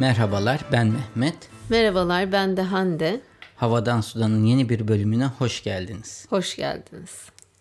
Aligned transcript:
Merhabalar 0.00 0.60
ben 0.72 0.86
Mehmet. 0.86 1.34
Merhabalar 1.68 2.32
ben 2.32 2.56
de 2.56 2.62
Hande. 2.62 3.20
Havadan 3.56 4.00
Sudan'ın 4.00 4.44
yeni 4.44 4.68
bir 4.68 4.88
bölümüne 4.88 5.26
hoş 5.26 5.62
geldiniz. 5.62 6.26
Hoş 6.30 6.56
geldiniz. 6.56 7.10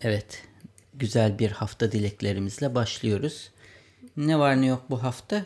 Evet 0.02 0.44
güzel 0.94 1.40
bir 1.40 1.52
hafta 1.52 1.92
dileklerimizle 1.92 2.76
başlıyoruz. 2.76 3.52
Ne 4.18 4.40
var 4.40 4.62
ne 4.62 4.66
yok 4.66 4.82
bu 4.90 5.04
hafta? 5.04 5.46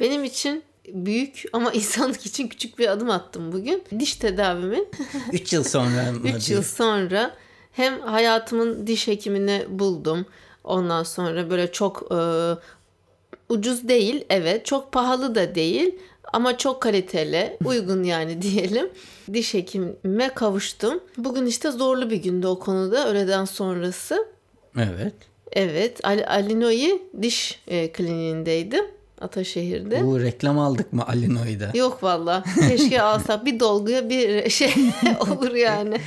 Benim 0.00 0.24
için 0.24 0.62
büyük 0.88 1.44
ama 1.52 1.72
insanlık 1.72 2.26
için 2.26 2.48
küçük 2.48 2.78
bir 2.78 2.88
adım 2.88 3.10
attım 3.10 3.52
bugün. 3.52 3.84
Diş 3.98 4.16
tedavimin 4.16 4.88
3 5.32 5.52
yıl 5.52 5.64
sonra 5.64 6.12
mı? 6.12 6.28
3 6.36 6.50
yıl 6.50 6.62
sonra 6.62 7.36
hem 7.72 8.00
hayatımın 8.00 8.86
diş 8.86 9.08
hekimini 9.08 9.66
buldum. 9.68 10.26
Ondan 10.64 11.02
sonra 11.02 11.50
böyle 11.50 11.72
çok 11.72 12.12
e, 12.12 12.16
ucuz 13.48 13.88
değil 13.88 14.24
evet 14.30 14.66
çok 14.66 14.92
pahalı 14.92 15.34
da 15.34 15.54
değil 15.54 15.94
ama 16.32 16.58
çok 16.58 16.82
kaliteli 16.82 17.56
uygun 17.64 18.02
yani 18.02 18.42
diyelim. 18.42 18.90
Diş 19.32 19.54
hekimime 19.54 20.28
kavuştum. 20.34 21.00
Bugün 21.16 21.46
işte 21.46 21.70
zorlu 21.70 22.10
bir 22.10 22.16
gündü 22.16 22.46
o 22.46 22.58
konuda 22.58 23.08
öğleden 23.08 23.44
sonrası. 23.44 24.26
Evet. 24.78 25.14
Evet 25.52 26.00
Al 26.04 26.24
Alinoi 26.26 27.02
diş 27.22 27.60
e, 27.68 27.92
kliniğindeydim. 27.92 28.84
Ataşehir'de. 29.20 30.04
Bu 30.06 30.20
reklam 30.20 30.58
aldık 30.58 30.92
mı 30.92 31.06
Alinoy'da? 31.08 31.70
Yok 31.74 32.02
valla. 32.02 32.44
Keşke 32.68 33.02
alsak. 33.02 33.44
bir 33.46 33.60
dolguya 33.60 34.08
bir 34.08 34.50
şey 34.50 34.72
olur 35.20 35.54
yani. 35.54 36.00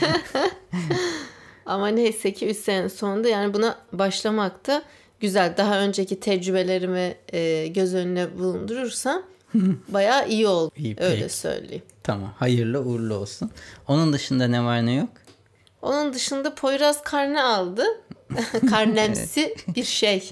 Ama 1.66 1.88
neyse 1.88 2.34
ki 2.34 2.48
3 2.48 2.58
sene 2.58 2.90
sonunda 2.90 3.30
yani 3.30 3.54
buna 3.54 3.78
başlamakta 3.94 4.84
güzel. 5.20 5.54
Daha 5.58 5.80
önceki 5.80 6.20
tecrübelerimi 6.20 7.16
e, 7.34 7.68
göz 7.68 7.96
önüne 7.96 8.38
bulundurursam 8.40 9.24
bayağı 9.88 10.30
iyi 10.30 10.48
oldu. 10.48 10.72
İyi, 10.78 10.96
Öyle 11.00 11.22
peki. 11.22 11.34
söyleyeyim. 11.34 11.84
Tamam 12.04 12.34
hayırlı 12.38 12.80
uğurlu 12.82 13.14
olsun. 13.14 13.52
Onun 13.88 14.14
dışında 14.14 14.48
ne 14.48 14.64
var 14.64 14.86
ne 14.86 14.94
yok? 14.94 15.10
Onun 15.82 16.14
dışında 16.14 16.56
Poyraz 16.56 17.04
karne 17.04 17.42
aldı. 17.42 17.84
Karnemsi 18.70 19.56
bir 19.76 19.84
şey. 19.84 20.30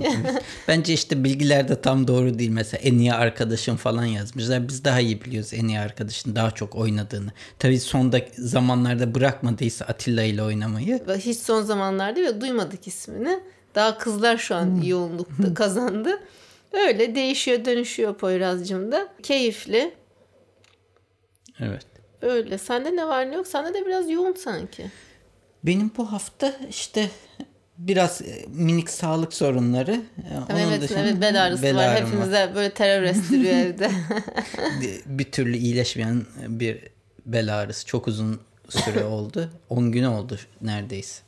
Bence 0.68 0.94
işte 0.94 1.24
bilgiler 1.24 1.68
de 1.68 1.82
tam 1.82 2.08
doğru 2.08 2.40
değil. 2.40 2.50
Mesela 2.50 2.82
en 2.82 2.98
iyi 2.98 3.14
arkadaşım 3.14 3.76
falan 3.76 4.06
yazmışlar. 4.06 4.68
Biz 4.68 4.84
daha 4.84 5.00
iyi 5.00 5.22
biliyoruz 5.22 5.54
en 5.54 5.68
iyi 5.68 5.80
arkadaşın 5.80 6.36
daha 6.36 6.52
çok 6.52 6.76
oynadığını. 6.76 7.32
Tabii 7.60 7.80
sonda 7.80 8.22
zamanlarda 8.38 9.16
bırakmadıysa 9.16 9.86
Atilla 9.86 10.24
ile 10.24 10.44
oynamayı. 10.44 11.04
Hiç 11.18 11.38
son 11.38 11.62
zamanlarda 11.62 12.20
ve 12.22 12.42
duymadık 12.42 12.88
ismini. 12.88 13.40
Daha 13.76 13.98
kızlar 13.98 14.38
şu 14.38 14.56
an 14.56 14.82
yoğunlukta 14.82 15.54
kazandı. 15.54 16.20
Öyle 16.74 17.16
değişiyor 17.16 17.66
dönüşüyor 17.66 18.14
Poyraz'cığım 18.16 18.92
da. 18.92 19.08
Keyifli. 19.24 19.94
Evet. 21.60 21.86
Öyle. 22.22 22.58
Sende 22.58 22.96
ne 22.96 23.08
var 23.08 23.32
ne 23.32 23.36
yok? 23.36 23.48
Sende 23.48 23.74
de 23.74 23.86
biraz 23.86 24.10
yoğun 24.10 24.34
sanki. 24.34 24.92
Benim 25.64 25.92
bu 25.98 26.12
hafta 26.12 26.54
işte 26.70 27.10
biraz 27.78 28.22
e, 28.22 28.46
minik 28.48 28.90
sağlık 28.90 29.34
sorunları. 29.34 29.92
E, 29.92 30.30
Tamam, 30.48 30.48
onun 30.50 30.72
evet, 30.72 30.82
dışında 30.82 31.00
evet 31.00 31.22
bel 31.22 31.44
ağrısı 31.46 31.64
bel 31.64 31.76
var. 31.76 32.06
Hepimize 32.06 32.52
böyle 32.56 32.70
terör 32.70 33.04
estiriyor 33.04 33.54
evde. 33.56 33.92
bir 35.06 35.32
türlü 35.32 35.58
iyileşmeyen 35.58 36.26
bir 36.48 36.80
bel 37.26 37.60
ağrısı 37.60 37.86
çok 37.86 38.08
uzun 38.08 38.42
süre 38.70 39.04
oldu. 39.06 39.50
10 39.70 39.92
gün 39.92 40.04
oldu 40.04 40.38
neredeyse. 40.62 41.22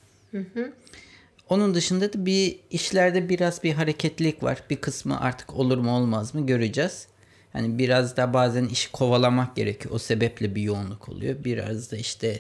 Onun 1.50 1.76
dışında 1.76 2.14
da 2.14 2.26
bir 2.26 2.60
işlerde 2.72 3.30
biraz 3.30 3.64
bir 3.64 3.74
hareketlilik 3.74 4.44
var. 4.44 4.64
Bir 4.70 4.76
kısmı 4.76 5.22
artık 5.22 5.54
olur 5.54 5.78
mu 5.78 5.96
olmaz 5.98 6.36
mı 6.36 6.46
göreceğiz. 6.46 7.08
Hani 7.54 7.78
biraz 7.78 8.18
da 8.18 8.34
bazen 8.34 8.66
işi 8.66 8.92
kovalamak 8.92 9.56
gerekiyor. 9.56 9.96
O 9.96 10.00
sebeple 10.00 10.56
bir 10.56 10.62
yoğunluk 10.62 11.10
oluyor. 11.10 11.36
Biraz 11.44 11.92
da 11.92 11.98
işte 11.98 12.40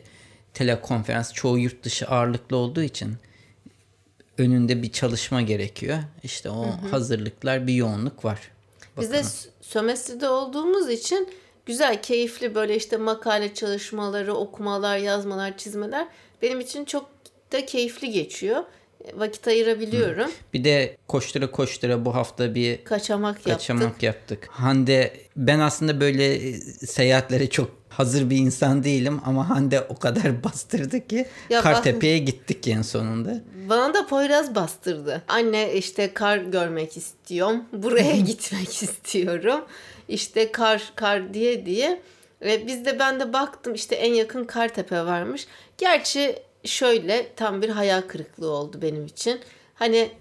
telekonferans 0.54 1.34
çoğu 1.34 1.58
yurt 1.60 1.84
dışı 1.84 2.08
ağırlıklı 2.08 2.58
olduğu 2.58 2.82
için 2.84 3.14
önünde 4.38 4.82
bir 4.84 4.92
çalışma 4.92 5.42
gerekiyor. 5.42 5.98
İşte 6.24 6.50
o 6.50 6.66
hazırlıklar 6.92 7.68
bir 7.68 7.74
yoğunluk 7.74 8.26
var. 8.26 8.40
Biz 9.00 9.12
de 9.12 9.24
s- 9.24 9.50
sömestrde 9.62 10.30
olduğumuz 10.30 10.90
için 10.90 11.30
güzel, 11.66 12.02
keyifli 12.02 12.56
böyle 12.56 12.76
işte 12.76 12.98
makale 12.98 13.54
çalışmaları, 13.54 14.34
okumalar, 14.34 14.98
yazmalar, 14.98 15.58
çizmeler 15.58 16.08
benim 16.42 16.60
için 16.60 16.86
çok 16.86 17.10
da 17.52 17.66
keyifli 17.66 18.12
geçiyor. 18.12 18.64
Vakit 19.14 19.48
ayırabiliyorum. 19.48 20.32
Bir 20.54 20.64
de 20.64 20.98
koştura 21.08 21.52
koştura 21.52 22.06
bu 22.06 22.16
hafta 22.16 22.56
bir 22.56 22.84
Kaçamak 22.84 23.36
yaptık. 23.36 23.54
kaçamak 23.54 24.04
yaptık. 24.04 24.48
Hande 24.52 25.14
ben 25.36 25.60
aslında 25.60 26.00
böyle 26.02 26.54
seyahatlere 26.86 27.50
çok 27.50 27.72
hazır 27.90 28.30
bir 28.30 28.38
insan 28.38 28.84
değilim 28.84 29.22
ama 29.26 29.50
Hande 29.50 29.82
o 29.82 29.96
kadar 29.96 30.44
bastırdı 30.44 31.08
ki 31.08 31.26
Ya 31.50 31.62
Kartepe'ye 31.62 32.18
gittik 32.18 32.68
en 32.68 32.82
sonunda. 32.82 33.42
Bana 33.70 33.94
da 33.94 34.08
Poyraz 34.08 34.56
bastırdı. 34.56 35.24
Anne 35.28 35.74
işte 35.74 36.14
kar 36.14 36.38
görmek 36.38 36.98
istiyorum. 36.98 37.64
Buraya 37.74 38.16
gitmek 38.20 38.84
istiyorum. 38.84 39.62
İşte 40.08 40.52
kar 40.52 40.92
kar 40.96 41.34
diye 41.34 41.66
diye. 41.66 42.02
Ve 42.42 42.68
biz 42.68 42.86
de 42.86 43.00
ben 43.00 43.20
de 43.20 43.34
baktım 43.34 43.74
işte 43.74 43.96
en 43.96 44.14
yakın 44.14 44.44
Kartepe 44.44 45.06
varmış. 45.06 45.48
Gerçi 45.78 46.36
şöyle 46.68 47.34
tam 47.36 47.62
bir 47.62 47.70
hayal 47.70 48.02
kırıklığı 48.02 48.52
oldu 48.52 48.82
benim 48.82 49.06
için. 49.06 49.40
Hani 49.76 50.12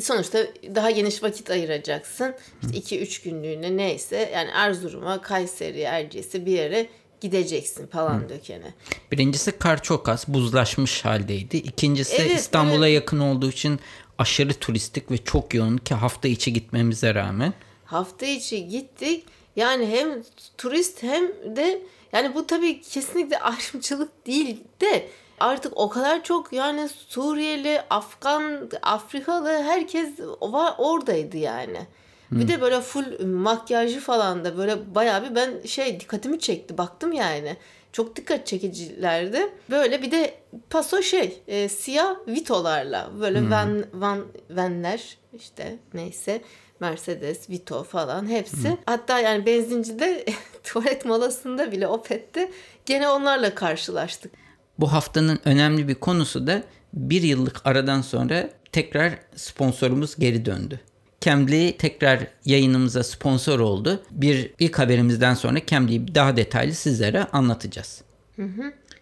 sonuçta 0.00 0.38
daha 0.74 0.90
geniş 0.90 1.22
vakit 1.22 1.50
ayıracaksın. 1.50 2.34
İşte 2.74 2.96
2-3 2.96 3.24
günlüğüne 3.24 3.76
neyse 3.76 4.30
yani 4.34 4.50
Erzurum'a, 4.54 5.22
Kayseri, 5.22 5.80
Erciyes'e 5.80 6.46
bir 6.46 6.52
yere 6.52 6.86
gideceksin 7.20 7.86
falan 7.86 8.28
dökene. 8.28 8.74
Birincisi 9.12 9.52
kar 9.52 9.82
çok 9.82 10.08
az 10.08 10.24
buzlaşmış 10.28 11.04
haldeydi. 11.04 11.56
İkincisi 11.56 12.16
Evet, 12.16 12.38
İstanbul'a 12.38 12.88
yakın 12.88 13.20
olduğu 13.20 13.50
için 13.50 13.80
aşırı 14.18 14.54
turistik 14.54 15.10
ve 15.10 15.18
çok 15.18 15.54
yoğun 15.54 15.76
ki 15.76 15.94
hafta 15.94 16.28
içi 16.28 16.52
gitmemize 16.52 17.14
rağmen. 17.14 17.54
hafta 17.84 18.26
içi 18.26 18.68
gittik. 18.68 19.24
Yani 19.56 19.86
hem 19.86 20.22
turist 20.58 21.02
hem 21.02 21.28
de 21.56 21.82
yani 22.12 22.34
bu 22.34 22.46
tabii 22.46 22.80
kesinlikle 22.80 23.38
ayrımcılık 23.38 24.26
değil 24.26 24.64
de 24.80 25.08
artık 25.40 25.72
o 25.76 25.88
kadar 25.88 26.24
çok 26.24 26.52
yani 26.52 26.88
Suriyeli, 26.88 27.80
Afgan, 27.90 28.70
Afrikalı 28.82 29.48
herkes 29.48 30.20
var 30.40 30.74
oradaydı 30.78 31.36
yani. 31.36 31.86
Bir 32.30 32.48
de 32.48 32.60
böyle 32.60 32.80
full 32.80 33.26
makyajı 33.26 34.00
falan 34.00 34.44
da 34.44 34.58
böyle 34.58 34.94
bayağı 34.94 35.30
bir 35.30 35.34
ben 35.34 35.50
şey 35.66 36.00
dikkatimi 36.00 36.38
çekti 36.38 36.78
baktım 36.78 37.12
yani. 37.12 37.56
Çok 37.92 38.16
dikkat 38.16 38.46
çekicilerdi. 38.46 39.52
Böyle 39.70 40.02
bir 40.02 40.10
de 40.10 40.34
paso 40.70 41.02
şey 41.02 41.42
e, 41.48 41.68
siyah 41.68 42.16
vitolarla 42.28 43.10
böyle 43.20 43.50
van, 43.50 43.84
van, 43.94 44.24
vanler 44.50 45.18
işte 45.32 45.78
neyse 45.94 46.42
Mercedes, 46.80 47.50
Vito 47.50 47.84
falan 47.84 48.30
hepsi. 48.30 48.76
Hatta 48.86 49.20
yani 49.20 49.46
benzincide 49.46 50.24
tuvalet 50.64 51.04
molasında 51.04 51.72
bile 51.72 51.86
Opet'te 51.86 52.50
gene 52.86 53.08
onlarla 53.08 53.54
karşılaştık. 53.54 54.32
Bu 54.78 54.92
haftanın 54.92 55.38
önemli 55.44 55.88
bir 55.88 55.94
konusu 55.94 56.46
da 56.46 56.62
bir 56.92 57.22
yıllık 57.22 57.60
aradan 57.64 58.00
sonra 58.02 58.50
tekrar 58.72 59.18
sponsorumuz 59.36 60.16
geri 60.16 60.44
döndü. 60.44 60.80
Cambly 61.20 61.76
tekrar 61.76 62.26
yayınımıza 62.44 63.04
sponsor 63.04 63.60
oldu. 63.60 64.02
Bir 64.10 64.50
ilk 64.58 64.78
haberimizden 64.78 65.34
sonra 65.34 65.66
Cambly'yi 65.66 66.14
daha 66.14 66.36
detaylı 66.36 66.74
sizlere 66.74 67.24
anlatacağız. 67.24 68.02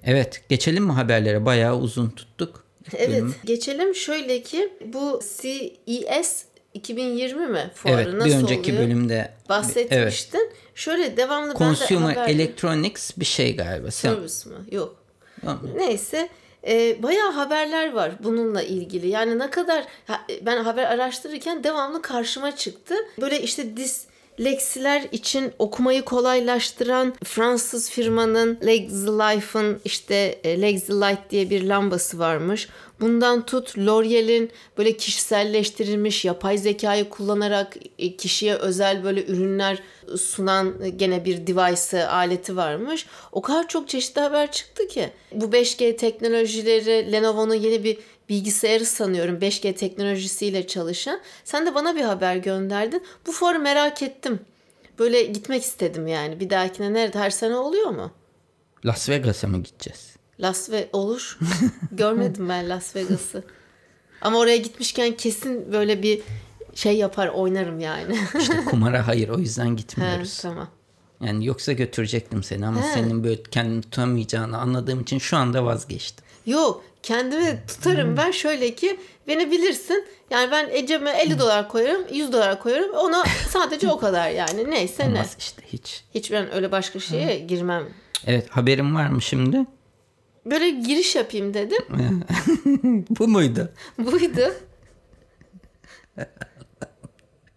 Evet, 0.05 0.43
geçelim 0.49 0.85
mi 0.85 0.93
haberlere? 0.93 1.47
Bayağı 1.47 1.79
uzun 1.79 2.11
tuttuk. 2.11 2.65
Evet 2.97 3.25
geçelim 3.45 3.95
şöyle 3.95 4.43
ki 4.43 4.73
bu 4.87 5.21
CES 5.41 6.45
2020 6.75 7.47
mi 7.47 7.71
fuarı 7.75 8.03
Evet, 8.03 8.15
nasıl 8.15 8.29
bir 8.31 8.35
önceki 8.35 8.73
oluyor? 8.73 8.87
bölümde 8.87 9.15
evet. 9.17 9.49
bahsetmiştin. 9.49 10.51
Şöyle 10.75 11.17
devamlı 11.17 11.49
ben 11.49 11.55
de 11.55 11.59
Consumer 11.59 12.15
haber- 12.17 12.29
Electronics 12.29 13.11
bir 13.17 13.25
şey 13.25 13.57
galiba. 13.57 13.91
Service 13.91 14.51
mi? 14.51 14.57
Yok. 14.71 14.97
Neyse 15.77 16.29
e, 16.67 17.03
bayağı 17.03 17.31
haberler 17.33 17.93
var 17.93 18.13
bununla 18.21 18.63
ilgili. 18.63 19.09
Yani 19.09 19.39
ne 19.39 19.51
kadar 19.51 19.85
ben 20.43 20.65
haber 20.65 20.85
araştırırken 20.85 21.65
devamlı 21.65 22.03
karşıma 22.03 22.57
çıktı. 22.57 22.95
Böyle 23.21 23.43
işte 23.43 23.77
disleksiler 24.39 25.09
için 25.13 25.53
okumayı 25.59 26.03
kolaylaştıran 26.03 27.15
Fransız 27.25 27.91
firmanın 27.91 28.59
Legs 28.67 28.93
Life'ın 28.93 29.81
işte 29.85 30.41
e, 30.45 30.63
Legs 30.63 30.91
Light 30.91 31.31
diye 31.31 31.51
bir 31.51 31.63
lambası 31.63 32.19
varmış. 32.19 32.69
Bundan 33.01 33.47
tut 33.47 33.79
L'Oreal'in 33.79 34.51
böyle 34.79 34.97
kişiselleştirilmiş 34.97 36.25
yapay 36.25 36.59
zekayı 36.59 37.09
kullanarak 37.09 37.77
e, 37.99 38.17
kişiye 38.17 38.55
özel 38.55 39.05
böyle 39.05 39.27
ürünler 39.27 39.83
sunan 40.17 40.75
gene 40.97 41.25
bir 41.25 41.47
device 41.47 42.09
aleti 42.09 42.57
varmış. 42.57 43.07
O 43.33 43.43
kadar 43.43 43.69
çok 43.69 43.89
çeşitli 43.89 44.21
haber 44.21 44.53
çıktı 44.53 44.89
ki. 44.89 45.11
Bu 45.33 45.45
5G 45.45 45.97
teknolojileri 45.97 47.13
Lenovo'nun 47.13 47.55
yeni 47.55 47.85
bir 47.85 47.99
bilgisayarı 48.29 48.85
sanıyorum 48.87 49.39
5G 49.39 49.75
teknolojisiyle 49.75 50.67
çalışan. 50.67 51.21
Sen 51.45 51.67
de 51.67 51.75
bana 51.75 51.97
bir 51.97 52.03
haber 52.03 52.37
gönderdin. 52.37 53.03
Bu 53.27 53.33
fuarı 53.33 53.59
merak 53.59 54.03
ettim. 54.03 54.41
böyle 54.99 55.23
gitmek 55.23 55.63
istedim 55.63 56.07
yani. 56.07 56.41
Bir 56.41 56.51
dahakine 56.51 56.93
nerede 56.93 57.19
her 57.19 57.31
sene 57.31 57.55
oluyor 57.57 57.91
mu? 57.91 58.11
Las 58.85 59.09
Vegas'a 59.09 59.47
mı 59.49 59.59
gideceğiz? 59.63 60.17
Las 60.41 60.71
ve 60.71 60.89
olur. 60.93 61.39
Görmedim 61.93 62.49
ben 62.49 62.69
Las 62.69 62.97
Vegas'ı. 62.97 63.45
Ama 64.21 64.39
oraya 64.39 64.57
gitmişken 64.57 65.13
kesin 65.17 65.73
böyle 65.73 66.03
bir 66.03 66.21
şey 66.75 66.97
yapar 66.97 67.29
oynarım 67.29 67.81
yani. 67.81 68.19
İşte 68.41 68.57
kumara 68.65 69.07
hayır 69.07 69.29
o 69.29 69.39
yüzden 69.39 69.77
gitmiyoruz. 69.77 70.39
tamam. 70.43 70.69
Yani 71.21 71.47
yoksa 71.47 71.73
götürecektim 71.73 72.43
seni 72.43 72.67
ama 72.67 72.83
He. 72.83 72.93
senin 72.95 73.25
böyle 73.25 73.43
kendini 73.43 73.83
tutamayacağını 73.83 74.59
anladığım 74.59 75.01
için 75.01 75.19
şu 75.19 75.37
anda 75.37 75.65
vazgeçtim. 75.65 76.24
Yok 76.47 76.85
kendimi 77.03 77.63
tutarım 77.69 78.17
ben 78.17 78.31
şöyle 78.31 78.75
ki 78.75 79.01
beni 79.29 79.51
bilirsin. 79.51 80.07
Yani 80.31 80.51
ben 80.51 80.69
Ecem'e 80.71 81.11
50 81.11 81.39
dolar 81.39 81.69
koyarım 81.69 82.05
100 82.13 82.33
dolar 82.33 82.63
koyarım 82.63 82.95
ona 82.95 83.25
sadece 83.49 83.91
o 83.91 83.99
kadar 83.99 84.31
yani 84.31 84.71
neyse 84.71 85.05
ne. 85.05 85.13
Olmaz 85.13 85.37
işte 85.39 85.63
hiç. 85.67 86.05
Hiç 86.15 86.33
ben 86.33 86.55
öyle 86.55 86.73
başka 86.73 87.01
şeye 87.01 87.39
girmem. 87.39 87.85
Evet 88.27 88.49
haberim 88.51 88.95
var 88.95 89.07
mı 89.07 89.23
şimdi? 89.23 89.67
Böyle 90.47 90.71
giriş 90.71 91.17
yapayım 91.17 91.55
dedim. 91.55 91.85
Bu 93.11 93.29
muydu? 93.29 93.73
Buydu. 93.99 94.55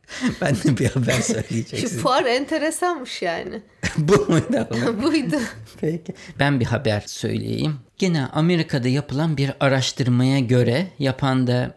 Ben 0.42 0.56
de 0.56 0.78
bir 0.78 0.90
haber 0.90 1.14
Şu 1.14 1.24
söyleyeceksin. 1.24 2.00
fuar 2.00 2.26
enteresanmış 2.26 3.22
yani. 3.22 3.62
Bu 3.98 4.26
muydu? 4.30 4.68
Buydu. 5.04 5.36
Peki. 5.82 6.14
Ben 6.40 6.60
bir 6.60 6.66
haber 6.66 7.04
söyleyeyim. 7.08 7.76
Gene 7.98 8.26
Amerika'da 8.26 8.88
yapılan 8.88 9.38
bir 9.38 9.52
araştırmaya 9.60 10.40
göre 10.40 10.88
yapan 11.00 11.48
da 11.48 11.76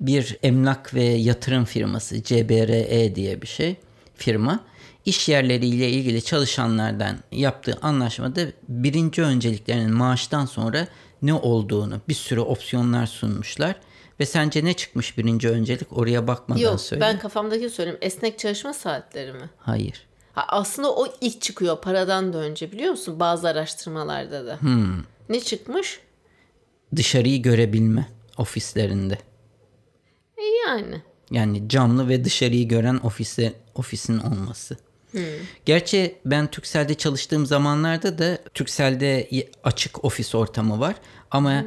bir 0.00 0.38
emlak 0.42 0.94
ve 0.94 1.02
yatırım 1.04 1.64
firması 1.64 2.22
CBRE 2.22 3.14
diye 3.14 3.42
bir 3.42 3.46
şey 3.46 3.76
firma 4.16 4.64
iş 5.04 5.28
yerleriyle 5.28 5.90
ilgili 5.90 6.22
çalışanlardan 6.22 7.16
yaptığı 7.32 7.78
anlaşmada 7.82 8.40
birinci 8.68 9.22
önceliklerinin 9.22 9.94
maaştan 9.94 10.46
sonra 10.46 10.88
ne 11.22 11.34
olduğunu 11.34 12.00
bir 12.08 12.14
sürü 12.14 12.40
opsiyonlar 12.40 13.06
sunmuşlar. 13.06 13.76
Ve 14.20 14.26
sence 14.26 14.64
ne 14.64 14.74
çıkmış 14.74 15.18
birinci 15.18 15.48
öncelik? 15.48 15.98
Oraya 15.98 16.26
bakmadan 16.26 16.60
Yok 16.60 16.80
söyle. 16.80 17.00
ben 17.00 17.18
kafamdaki 17.18 17.70
söyleyeyim. 17.70 17.98
Esnek 18.02 18.38
çalışma 18.38 18.72
saatleri 18.72 19.32
mi? 19.32 19.50
Hayır. 19.58 20.06
Ha, 20.32 20.44
aslında 20.48 20.94
o 20.94 21.06
ilk 21.20 21.40
çıkıyor 21.42 21.80
paradan 21.80 22.32
da 22.32 22.38
önce 22.38 22.72
biliyor 22.72 22.90
musun? 22.90 23.20
Bazı 23.20 23.48
araştırmalarda 23.48 24.46
da. 24.46 24.60
Hmm. 24.60 25.02
Ne 25.28 25.40
çıkmış? 25.40 26.00
Dışarıyı 26.96 27.42
görebilme 27.42 28.08
ofislerinde. 28.38 29.18
E 30.38 30.42
yani. 30.68 31.02
Yani 31.30 31.68
camlı 31.68 32.08
ve 32.08 32.24
dışarıyı 32.24 32.68
gören 32.68 33.00
ofise, 33.02 33.52
ofisin 33.74 34.18
olması. 34.18 34.76
Gerçi 35.64 36.16
ben 36.24 36.50
Türkcell'de 36.50 36.94
çalıştığım 36.94 37.46
zamanlarda 37.46 38.18
da 38.18 38.38
Türkcell'de 38.54 39.28
y- 39.30 39.50
açık 39.64 40.04
ofis 40.04 40.34
ortamı 40.34 40.80
var. 40.80 40.94
Ama 41.30 41.64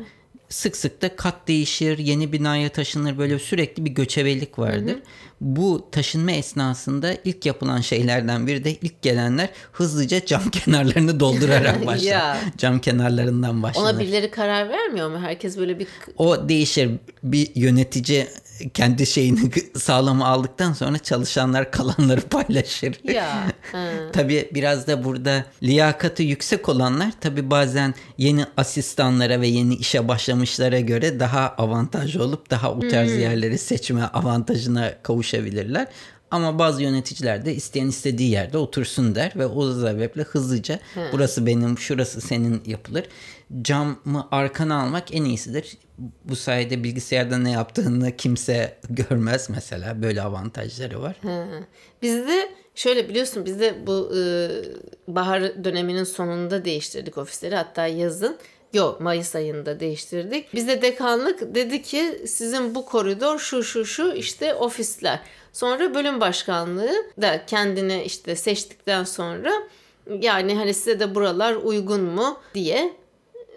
sık 0.49 0.77
sık 0.77 1.01
da 1.01 1.15
kat 1.15 1.47
değişir, 1.47 1.97
yeni 1.97 2.31
binaya 2.31 2.69
taşınır 2.69 3.17
böyle 3.17 3.39
sürekli 3.39 3.85
bir 3.85 3.91
göçebelik 3.91 4.59
vardır. 4.59 4.95
Bu 5.41 5.87
taşınma 5.91 6.31
esnasında 6.31 7.13
ilk 7.25 7.45
yapılan 7.45 7.81
şeylerden 7.81 8.47
biri 8.47 8.63
de 8.63 8.71
ilk 8.71 9.01
gelenler 9.01 9.49
hızlıca 9.71 10.25
cam 10.25 10.49
kenarlarını 10.51 11.19
doldurarak 11.19 11.85
başlar. 11.85 12.07
Ya. 12.07 12.37
Cam 12.57 12.79
kenarlarından 12.79 13.63
başlar. 13.63 13.81
Ona 13.81 13.99
birileri 13.99 14.31
karar 14.31 14.69
vermiyor 14.69 15.09
mu? 15.09 15.19
Herkes 15.19 15.57
böyle 15.57 15.79
bir 15.79 15.87
O 16.17 16.49
değişir. 16.49 16.91
Bir 17.23 17.51
yönetici 17.55 18.27
kendi 18.73 19.05
şeyini 19.05 19.51
sağlama 19.77 20.27
aldıktan 20.27 20.73
sonra 20.73 20.97
çalışanlar 20.97 21.71
kalanları 21.71 22.21
paylaşır. 22.21 22.99
ya. 23.03 23.43
Tabii 24.13 24.49
biraz 24.53 24.87
da 24.87 25.03
burada 25.03 25.45
liyakatı 25.63 26.23
yüksek 26.23 26.69
olanlar 26.69 27.11
tabii 27.21 27.49
bazen 27.49 27.93
yeni 28.17 28.45
asistanlara 28.57 29.41
ve 29.41 29.47
yeni 29.47 29.75
işe 29.75 30.07
başlamışlara 30.07 30.79
göre 30.79 31.19
daha 31.19 31.49
avantajlı 31.49 32.23
olup 32.23 32.49
daha 32.49 32.71
o 32.71 32.79
tarz 32.79 33.11
yerleri 33.11 33.57
seçme 33.57 34.03
avantajına 34.03 34.93
kavuşabilirler. 35.03 35.87
Ama 36.31 36.59
bazı 36.59 36.83
yöneticiler 36.83 37.45
de 37.45 37.55
isteyen 37.55 37.87
istediği 37.87 38.31
yerde 38.31 38.57
otursun 38.57 39.15
der 39.15 39.31
ve 39.35 39.45
o 39.45 39.73
sebeple 39.73 40.23
hızlıca 40.23 40.79
burası 41.11 41.45
benim, 41.45 41.77
şurası 41.77 42.21
senin 42.21 42.61
yapılır. 42.65 43.05
Camı 43.61 44.27
arkana 44.31 44.81
almak 44.81 45.15
en 45.15 45.23
iyisidir. 45.23 45.77
Bu 46.23 46.35
sayede 46.35 46.83
bilgisayarda 46.83 47.37
ne 47.37 47.51
yaptığını 47.51 48.15
kimse 48.17 48.77
görmez 48.89 49.49
mesela. 49.49 50.01
Böyle 50.01 50.21
avantajları 50.21 51.01
var. 51.01 51.15
Bizde 52.01 52.49
şöyle 52.75 53.09
biliyorsun 53.09 53.45
bizde 53.45 53.87
bu 53.87 54.11
e, 54.17 54.21
bahar 55.07 55.63
döneminin 55.63 56.03
sonunda 56.03 56.65
değiştirdik 56.65 57.17
ofisleri. 57.17 57.55
Hatta 57.55 57.87
yazın 57.87 58.37
Yok 58.73 59.01
Mayıs 59.01 59.35
ayında 59.35 59.79
değiştirdik. 59.79 60.53
Bize 60.53 60.81
dekanlık 60.81 61.55
dedi 61.55 61.81
ki 61.81 62.21
sizin 62.27 62.75
bu 62.75 62.85
koridor 62.85 63.39
şu 63.39 63.63
şu 63.63 63.85
şu 63.85 64.13
işte 64.13 64.53
ofisler. 64.53 65.19
Sonra 65.57 65.93
bölüm 65.93 66.19
başkanlığı 66.19 66.93
da 67.21 67.45
kendini 67.45 68.03
işte 68.03 68.35
seçtikten 68.35 69.03
sonra 69.03 69.53
yani 70.19 70.55
hani 70.55 70.73
size 70.73 70.99
de 70.99 71.15
buralar 71.15 71.55
uygun 71.55 72.01
mu 72.01 72.39
diye 72.53 72.93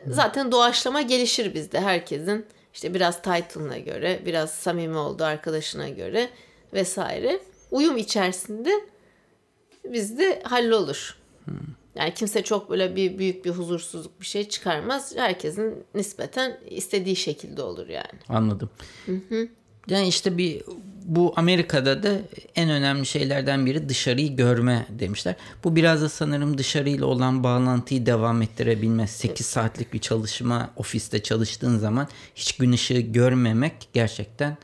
zaten 0.06 0.52
doğaçlama 0.52 1.02
gelişir 1.02 1.54
bizde 1.54 1.80
herkesin 1.80 2.46
işte 2.74 2.94
biraz 2.94 3.22
title'ına 3.22 3.78
göre, 3.78 4.22
biraz 4.26 4.50
samimi 4.50 4.96
olduğu 4.96 5.24
arkadaşına 5.24 5.88
göre 5.88 6.30
vesaire. 6.72 7.40
Uyum 7.70 7.96
içerisinde 7.96 8.72
bizde 9.84 10.42
hallolur. 10.44 11.16
Yani 11.94 12.14
kimse 12.14 12.42
çok 12.44 12.70
böyle 12.70 12.96
bir 12.96 13.18
büyük 13.18 13.44
bir 13.44 13.50
huzursuzluk 13.50 14.20
bir 14.20 14.26
şey 14.26 14.48
çıkarmaz. 14.48 15.16
Herkesin 15.16 15.84
nispeten 15.94 16.60
istediği 16.70 17.16
şekilde 17.16 17.62
olur 17.62 17.88
yani. 17.88 18.18
Anladım. 18.28 18.70
Yani 19.88 20.08
işte 20.08 20.38
bir 20.38 20.62
bu 21.04 21.32
Amerika'da 21.36 22.02
da 22.02 22.18
en 22.56 22.70
önemli 22.70 23.06
şeylerden 23.06 23.66
biri 23.66 23.88
dışarıyı 23.88 24.36
görme 24.36 24.86
demişler. 24.90 25.34
Bu 25.64 25.76
biraz 25.76 26.02
da 26.02 26.08
sanırım 26.08 26.58
dışarıyla 26.58 27.06
olan 27.06 27.44
bağlantıyı 27.44 28.06
devam 28.06 28.42
ettirebilme. 28.42 29.06
8 29.06 29.46
saatlik 29.46 29.92
bir 29.92 29.98
çalışma 29.98 30.70
ofiste 30.76 31.22
çalıştığın 31.22 31.78
zaman 31.78 32.08
hiç 32.34 32.52
gün 32.56 32.72
ışığı 32.72 33.00
görmemek 33.00 33.72
gerçekten 33.92 34.56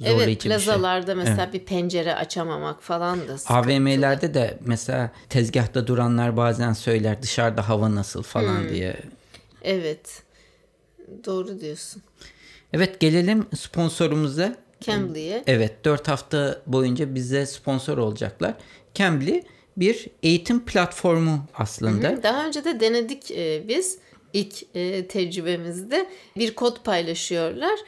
zorlayıcı 0.00 0.22
Evet 0.24 0.36
bir 0.36 0.40
şey. 0.42 0.50
plazalarda 0.50 1.14
mesela 1.14 1.52
bir 1.52 1.60
pencere 1.60 2.14
açamamak 2.14 2.82
falan 2.82 3.28
da 3.28 3.38
sıkıntı. 3.38 3.58
AVM'lerde 3.60 4.34
de 4.34 4.58
mesela 4.64 5.10
tezgahta 5.28 5.86
duranlar 5.86 6.36
bazen 6.36 6.72
söyler 6.72 7.22
dışarıda 7.22 7.68
hava 7.68 7.94
nasıl 7.94 8.22
falan 8.22 8.60
Hmm. 8.62 8.68
diye. 8.68 8.96
Evet. 9.62 10.22
Doğru 11.26 11.60
diyorsun. 11.60 12.02
Evet 12.72 13.00
gelelim 13.00 13.46
sponsorumuza. 13.56 14.56
Cambly'e. 14.86 15.42
Evet 15.46 15.84
4 15.84 16.08
hafta 16.08 16.62
boyunca 16.66 17.14
bize 17.14 17.46
sponsor 17.46 17.98
olacaklar. 17.98 18.54
Cambly 18.94 19.42
bir 19.76 20.06
eğitim 20.22 20.64
platformu 20.64 21.46
aslında. 21.54 22.22
Daha 22.22 22.46
önce 22.46 22.64
de 22.64 22.80
denedik 22.80 23.30
e, 23.30 23.68
biz 23.68 23.98
ilk 24.32 24.76
e, 24.76 25.06
tecrübemizde 25.06 26.06
bir 26.36 26.54
kod 26.54 26.82
paylaşıyorlar. 26.84 27.80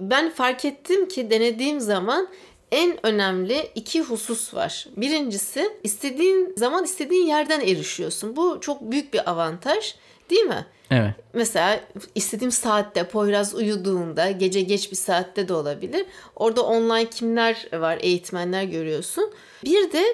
Ben 0.00 0.30
fark 0.30 0.64
ettim 0.64 1.08
ki 1.08 1.30
denediğim 1.30 1.80
zaman 1.80 2.28
en 2.72 3.06
önemli 3.06 3.70
iki 3.74 4.02
husus 4.02 4.54
var. 4.54 4.86
Birincisi 4.96 5.70
istediğin 5.82 6.54
zaman 6.56 6.84
istediğin 6.84 7.26
yerden 7.26 7.60
erişiyorsun. 7.60 8.36
Bu 8.36 8.60
çok 8.60 8.90
büyük 8.90 9.14
bir 9.14 9.30
avantaj 9.30 9.94
değil 10.30 10.42
mi? 10.44 10.66
Evet. 10.92 11.14
Mesela 11.32 11.80
istediğim 12.14 12.52
saatte 12.52 13.04
Poyraz 13.08 13.54
uyuduğunda 13.54 14.30
gece 14.30 14.60
geç 14.60 14.90
bir 14.90 14.96
saatte 14.96 15.48
de 15.48 15.54
olabilir. 15.54 16.06
Orada 16.36 16.62
online 16.62 17.10
kimler 17.10 17.68
var 17.72 17.98
eğitmenler 18.00 18.62
görüyorsun. 18.64 19.32
Bir 19.64 19.92
de 19.92 20.04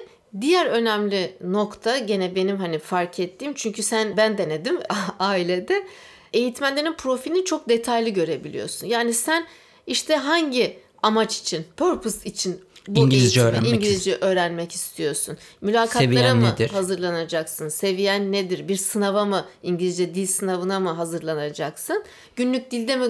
diğer 0.41 0.65
önemli 0.65 1.37
nokta 1.41 1.97
gene 1.97 2.35
benim 2.35 2.57
hani 2.57 2.79
fark 2.79 3.19
ettiğim 3.19 3.53
çünkü 3.53 3.83
sen 3.83 4.17
ben 4.17 4.37
denedim 4.37 4.79
ailede 5.19 5.83
eğitmenlerin 6.33 6.93
profilini 6.93 7.45
çok 7.45 7.69
detaylı 7.69 8.09
görebiliyorsun. 8.09 8.87
Yani 8.87 9.13
sen 9.13 9.47
işte 9.87 10.15
hangi 10.15 10.79
amaç 11.03 11.37
için, 11.37 11.65
purpose 11.77 12.29
için 12.29 12.61
bu 12.87 12.99
İngilizce 12.99 13.41
eğitimi, 13.41 13.57
öğrenmek 13.57 13.73
İngilizce 13.73 14.15
öğrenmek 14.21 14.71
istiyorsun. 14.71 15.37
Mülakatlara 15.61 16.03
Seviyen 16.05 16.37
mı 16.37 16.51
nedir? 16.53 16.69
hazırlanacaksın? 16.69 17.69
Seviyen 17.69 18.31
nedir? 18.31 18.67
Bir 18.67 18.75
sınava 18.75 19.25
mı, 19.25 19.45
İngilizce 19.63 20.15
dil 20.15 20.27
sınavına 20.27 20.79
mı 20.79 20.89
hazırlanacaksın? 20.89 22.03
Günlük 22.35 22.71
dilde 22.71 22.95
mi 22.95 23.05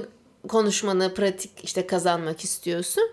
konuşmanı, 0.47 1.13
pratik 1.13 1.51
işte 1.63 1.87
kazanmak 1.87 2.43
istiyorsun? 2.43 3.03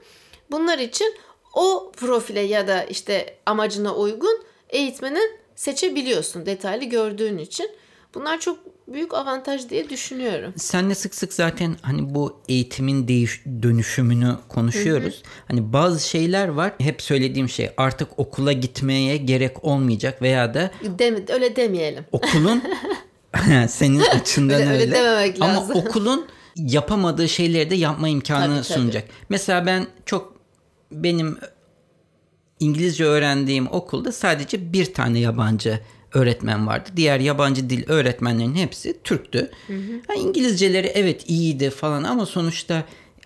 Bunlar 0.50 0.78
için 0.78 1.14
o 1.54 1.92
profile 1.96 2.40
ya 2.40 2.68
da 2.68 2.84
işte 2.84 3.36
amacına 3.46 3.94
uygun 3.94 4.44
eğitmeni 4.70 5.20
seçebiliyorsun 5.56 6.46
detaylı 6.46 6.84
gördüğün 6.84 7.38
için. 7.38 7.70
Bunlar 8.14 8.40
çok 8.40 8.58
büyük 8.88 9.14
avantaj 9.14 9.68
diye 9.68 9.90
düşünüyorum. 9.90 10.52
Senle 10.56 10.94
sık 10.94 11.14
sık 11.14 11.32
zaten 11.32 11.76
hani 11.82 12.14
bu 12.14 12.40
eğitimin 12.48 13.08
değiş 13.08 13.42
dönüşümünü 13.62 14.36
konuşuyoruz. 14.48 15.14
Hı 15.14 15.18
hı. 15.18 15.42
Hani 15.48 15.72
bazı 15.72 16.08
şeyler 16.08 16.48
var. 16.48 16.72
Hep 16.78 17.02
söylediğim 17.02 17.48
şey 17.48 17.70
artık 17.76 18.18
okula 18.18 18.52
gitmeye 18.52 19.16
gerek 19.16 19.64
olmayacak 19.64 20.22
veya 20.22 20.54
da 20.54 20.70
Deme, 20.84 21.18
öyle 21.28 21.56
demeyelim. 21.56 22.04
Okulun 22.12 22.62
senin 23.68 24.00
açından 24.00 24.60
öyle. 24.60 24.70
öyle 24.70 24.90
dememek 24.92 25.36
Ama 25.42 25.54
lazım. 25.56 25.76
okulun 25.76 26.26
yapamadığı 26.56 27.28
şeyleri 27.28 27.70
de 27.70 27.75
yapma 27.75 28.08
imkanı 28.08 28.44
Tabii, 28.44 28.54
tabii. 28.54 28.78
sunacak. 28.80 29.04
Mesela 29.28 29.66
ben 29.66 29.86
çok 30.06 30.36
benim 30.92 31.38
İngilizce 32.60 33.04
öğrendiğim 33.04 33.66
okulda 33.72 34.12
sadece 34.12 34.72
bir 34.72 34.94
tane 34.94 35.18
yabancı 35.18 35.80
öğretmen 36.14 36.66
vardı. 36.66 36.90
Diğer 36.96 37.20
yabancı 37.20 37.70
dil 37.70 37.84
öğretmenlerin 37.90 38.54
hepsi 38.54 38.96
Türktü. 39.04 39.50
Yani 40.08 40.20
İngilizceleri 40.20 40.86
evet 40.86 41.30
iyiydi 41.30 41.70
falan 41.70 42.04
ama 42.04 42.26
sonuçta 42.26 42.84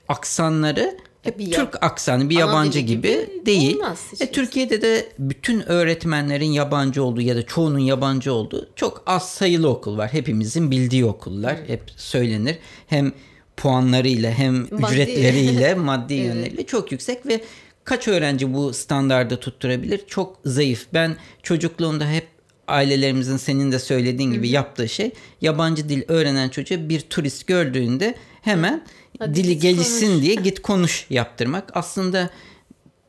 aksanları 0.08 0.96
hep 1.22 1.38
Bir 1.38 1.44
Türk 1.44 1.56
yap- 1.58 1.78
aksanı 1.80 2.30
bir 2.30 2.38
yabancı 2.38 2.78
gibi, 2.80 3.08
gibi 3.08 3.46
değil. 3.46 3.78
E, 4.20 4.30
Türkiye'de 4.32 4.82
de 4.82 5.08
bütün 5.18 5.60
öğretmenlerin 5.68 6.52
yabancı 6.52 7.04
olduğu 7.04 7.20
ya 7.20 7.36
da 7.36 7.46
çoğunun 7.46 7.78
yabancı 7.78 8.32
olduğu 8.32 8.68
çok 8.76 9.02
az 9.06 9.28
sayılı 9.28 9.68
okul 9.68 9.98
var. 9.98 10.12
Hepimizin 10.12 10.70
bildiği 10.70 11.04
okullar 11.04 11.56
hep 11.66 11.82
söylenir. 11.96 12.58
Hem 12.86 13.12
puanlarıyla 13.56 14.30
hem 14.30 14.54
Maddi. 14.70 14.92
ücretleriyle 14.92 15.74
maddi 15.78 16.14
Evet. 16.14 16.26
yönleriyle 16.26 16.66
çok 16.66 16.92
yüksek 16.92 17.26
ve 17.26 17.40
kaç 17.84 18.08
öğrenci 18.08 18.54
bu 18.54 18.72
standardı 18.72 19.36
tutturabilir? 19.36 20.00
Çok 20.06 20.36
zayıf. 20.44 20.86
Ben 20.94 21.16
çocukluğumda 21.42 22.08
hep 22.10 22.26
ailelerimizin 22.70 23.36
senin 23.36 23.72
de 23.72 23.78
söylediğin 23.78 24.32
gibi 24.32 24.48
yaptığı 24.48 24.88
şey 24.88 25.10
yabancı 25.40 25.88
dil 25.88 26.02
öğrenen 26.08 26.48
çocuğa 26.48 26.88
bir 26.88 27.00
turist 27.00 27.46
gördüğünde 27.46 28.14
hemen 28.42 28.84
Hadi 29.18 29.34
dili 29.34 29.58
gelişsin 29.58 30.06
konuş. 30.06 30.22
diye 30.22 30.34
git 30.34 30.62
konuş 30.62 31.06
yaptırmak. 31.10 31.70
Aslında 31.74 32.30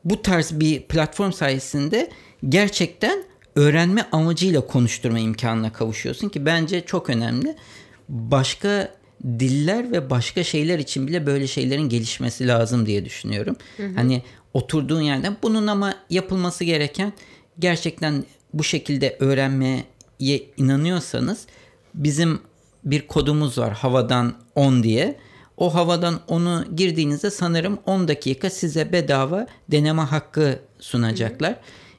bu 0.04 0.22
tarz 0.22 0.60
bir 0.60 0.82
platform 0.82 1.32
sayesinde 1.32 2.10
gerçekten 2.48 3.22
öğrenme 3.56 4.06
amacıyla 4.12 4.66
konuşturma 4.66 5.18
imkanına 5.18 5.72
kavuşuyorsun 5.72 6.28
ki 6.28 6.46
bence 6.46 6.86
çok 6.86 7.10
önemli. 7.10 7.56
Başka 8.08 8.94
diller 9.24 9.92
ve 9.92 10.10
başka 10.10 10.44
şeyler 10.44 10.78
için 10.78 11.06
bile 11.06 11.26
böyle 11.26 11.46
şeylerin 11.46 11.88
gelişmesi 11.88 12.48
lazım 12.48 12.86
diye 12.86 13.04
düşünüyorum. 13.04 13.56
Hani 13.94 14.22
oturduğun 14.54 15.00
yerden 15.00 15.36
bunun 15.42 15.66
ama 15.66 15.94
yapılması 16.10 16.64
gereken 16.64 17.12
gerçekten 17.58 18.24
bu 18.54 18.64
şekilde 18.64 19.16
öğrenmeye 19.20 19.84
inanıyorsanız 20.56 21.46
bizim 21.94 22.40
bir 22.84 23.06
kodumuz 23.06 23.58
var 23.58 23.72
havadan 23.72 24.34
10 24.54 24.82
diye. 24.82 25.18
O 25.56 25.74
havadan 25.74 26.20
onu 26.28 26.64
girdiğinizde 26.76 27.30
sanırım 27.30 27.78
10 27.86 28.08
dakika 28.08 28.50
size 28.50 28.92
bedava 28.92 29.46
deneme 29.68 30.02
hakkı 30.02 30.58
sunacaklar. 30.78 31.56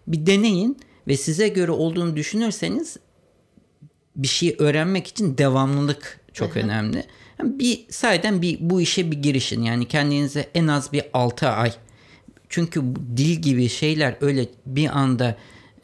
Bir 0.08 0.26
deneyin 0.26 0.78
ve 1.08 1.18
size 1.18 1.48
göre 1.48 1.72
olduğunu 1.72 2.16
düşünürseniz 2.16 2.98
bir 4.16 4.28
şey 4.28 4.56
öğrenmek 4.60 5.08
için 5.08 5.38
devamlılık 5.38 6.20
çok 6.34 6.58
önemli. 6.58 7.06
Yani 7.40 7.60
bir 7.60 7.86
sayeden 7.90 8.42
bir 8.42 8.58
bu 8.60 8.82
işe 8.82 9.12
bir 9.12 9.18
girişin. 9.18 9.64
Yani 9.64 9.88
kendinize 9.88 10.50
en 10.56 10.68
az 10.68 10.94
bir 10.94 11.04
6 11.14 11.50
ay. 11.50 11.74
Çünkü 12.54 12.82
dil 13.18 13.36
gibi 13.42 13.70
şeyler 13.70 14.16
öyle 14.22 14.46
bir 14.66 14.98
anda 14.98 15.38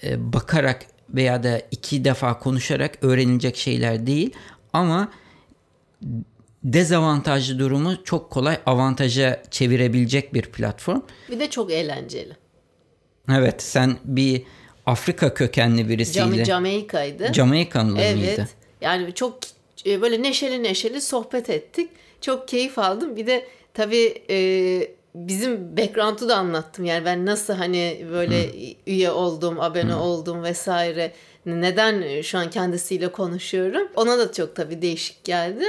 e, 0.04 0.34
bakarak 0.34 0.86
veya 1.10 1.44
da 1.44 1.62
iki 1.72 2.06
defa 2.06 2.40
konuşarak 2.40 2.98
öğrenilecek 3.02 3.58
şeyler 3.58 4.08
değil. 4.08 4.34
Ama 4.74 5.12
dezavantajlı 6.64 7.60
durumu 7.60 8.04
çok 8.04 8.32
kolay 8.32 8.58
avantaja 8.66 9.44
çevirebilecek 9.52 10.34
bir 10.34 10.42
platform. 10.42 11.02
Bir 11.32 11.40
de 11.40 11.50
çok 11.50 11.72
eğlenceli. 11.72 12.34
Evet 13.32 13.62
sen 13.62 13.98
bir 14.04 14.44
Afrika 14.86 15.34
kökenli 15.34 15.90
birisiyle. 15.90 16.46
Jamaika'ydı. 16.46 17.34
Jamaikalı 17.34 18.00
evet. 18.00 18.16
mıydı? 18.16 18.50
Yani 18.82 19.14
çok 19.14 19.40
e, 19.86 20.02
böyle 20.02 20.24
neşeli 20.24 20.64
neşeli 20.64 21.02
sohbet 21.02 21.50
ettik. 21.50 21.90
Çok 22.22 22.48
keyif 22.48 22.80
aldım. 22.80 23.16
Bir 23.16 23.28
de 23.28 23.48
tabii 23.74 24.24
e, 24.30 24.99
bizim 25.16 25.78
background'u 25.78 26.30
da 26.30 26.38
anlattım. 26.38 26.86
Yani 26.86 27.06
ben 27.06 27.26
nasıl 27.26 27.54
hani 27.54 28.06
böyle 28.12 28.50
üye 28.88 29.12
oldum, 29.12 29.60
abone 29.60 29.96
oldum 29.96 30.44
vesaire. 30.44 31.14
Neden 31.46 32.22
şu 32.22 32.38
an 32.38 32.50
kendisiyle 32.50 33.12
konuşuyorum. 33.12 33.88
Ona 33.96 34.18
da 34.18 34.32
çok 34.32 34.56
tabii 34.56 34.82
değişik 34.82 35.24
geldi. 35.24 35.66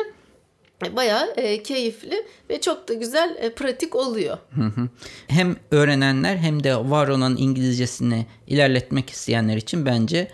Bayağı 0.96 1.34
e, 1.36 1.62
keyifli 1.62 2.26
ve 2.50 2.60
çok 2.60 2.88
da 2.88 2.94
güzel 2.94 3.36
e, 3.40 3.50
pratik 3.50 3.96
oluyor. 3.96 4.38
Hı 4.54 4.64
hı. 4.64 4.88
Hem 5.26 5.56
öğrenenler 5.70 6.36
hem 6.36 6.64
de 6.64 6.76
var 6.76 7.08
olan 7.08 7.36
İngilizcesini 7.36 8.26
ilerletmek 8.46 9.10
isteyenler 9.10 9.56
için 9.56 9.86
bence 9.86 10.30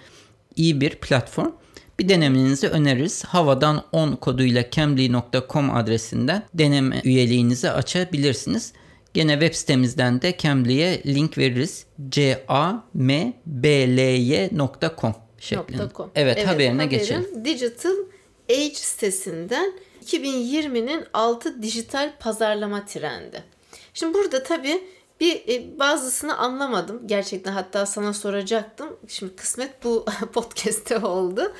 iyi 0.56 0.80
bir 0.80 0.90
platform. 0.90 1.52
Bir 1.98 2.08
denemenizi 2.08 2.68
öneririz. 2.68 3.24
Havadan 3.24 3.84
10 3.92 4.12
koduyla 4.12 4.70
cambly.com 4.70 5.70
adresinden 5.76 6.42
deneme 6.54 7.00
üyeliğinizi 7.04 7.70
açabilirsiniz. 7.70 8.72
Gene 9.16 9.32
web 9.32 9.54
sitemizden 9.54 10.22
de 10.22 10.36
Cambly'e 10.38 11.02
link 11.06 11.38
veririz. 11.38 11.86
c 12.08 12.44
a 12.48 12.72
m 12.94 13.32
b 13.46 13.96
l 13.96 13.98
y.com 13.98 15.14
şeklinde. 15.38 15.82
Com. 15.94 16.10
Evet, 16.14 16.46
haberine 16.46 16.82
haberin 16.82 16.90
geçelim. 16.90 17.44
Digital 17.44 17.94
Age 18.50 18.74
sitesinden 18.74 19.72
2020'nin 20.04 21.04
6 21.12 21.62
dijital 21.62 22.12
pazarlama 22.20 22.86
trendi. 22.86 23.44
Şimdi 23.94 24.14
burada 24.14 24.42
tabii 24.42 24.84
bir 25.20 25.48
e, 25.48 25.78
bazısını 25.78 26.38
anlamadım. 26.38 27.02
Gerçekten 27.06 27.52
hatta 27.52 27.86
sana 27.86 28.12
soracaktım. 28.12 28.96
Şimdi 29.08 29.36
kısmet 29.36 29.84
bu 29.84 30.04
podcast'te 30.32 30.98
oldu. 30.98 31.52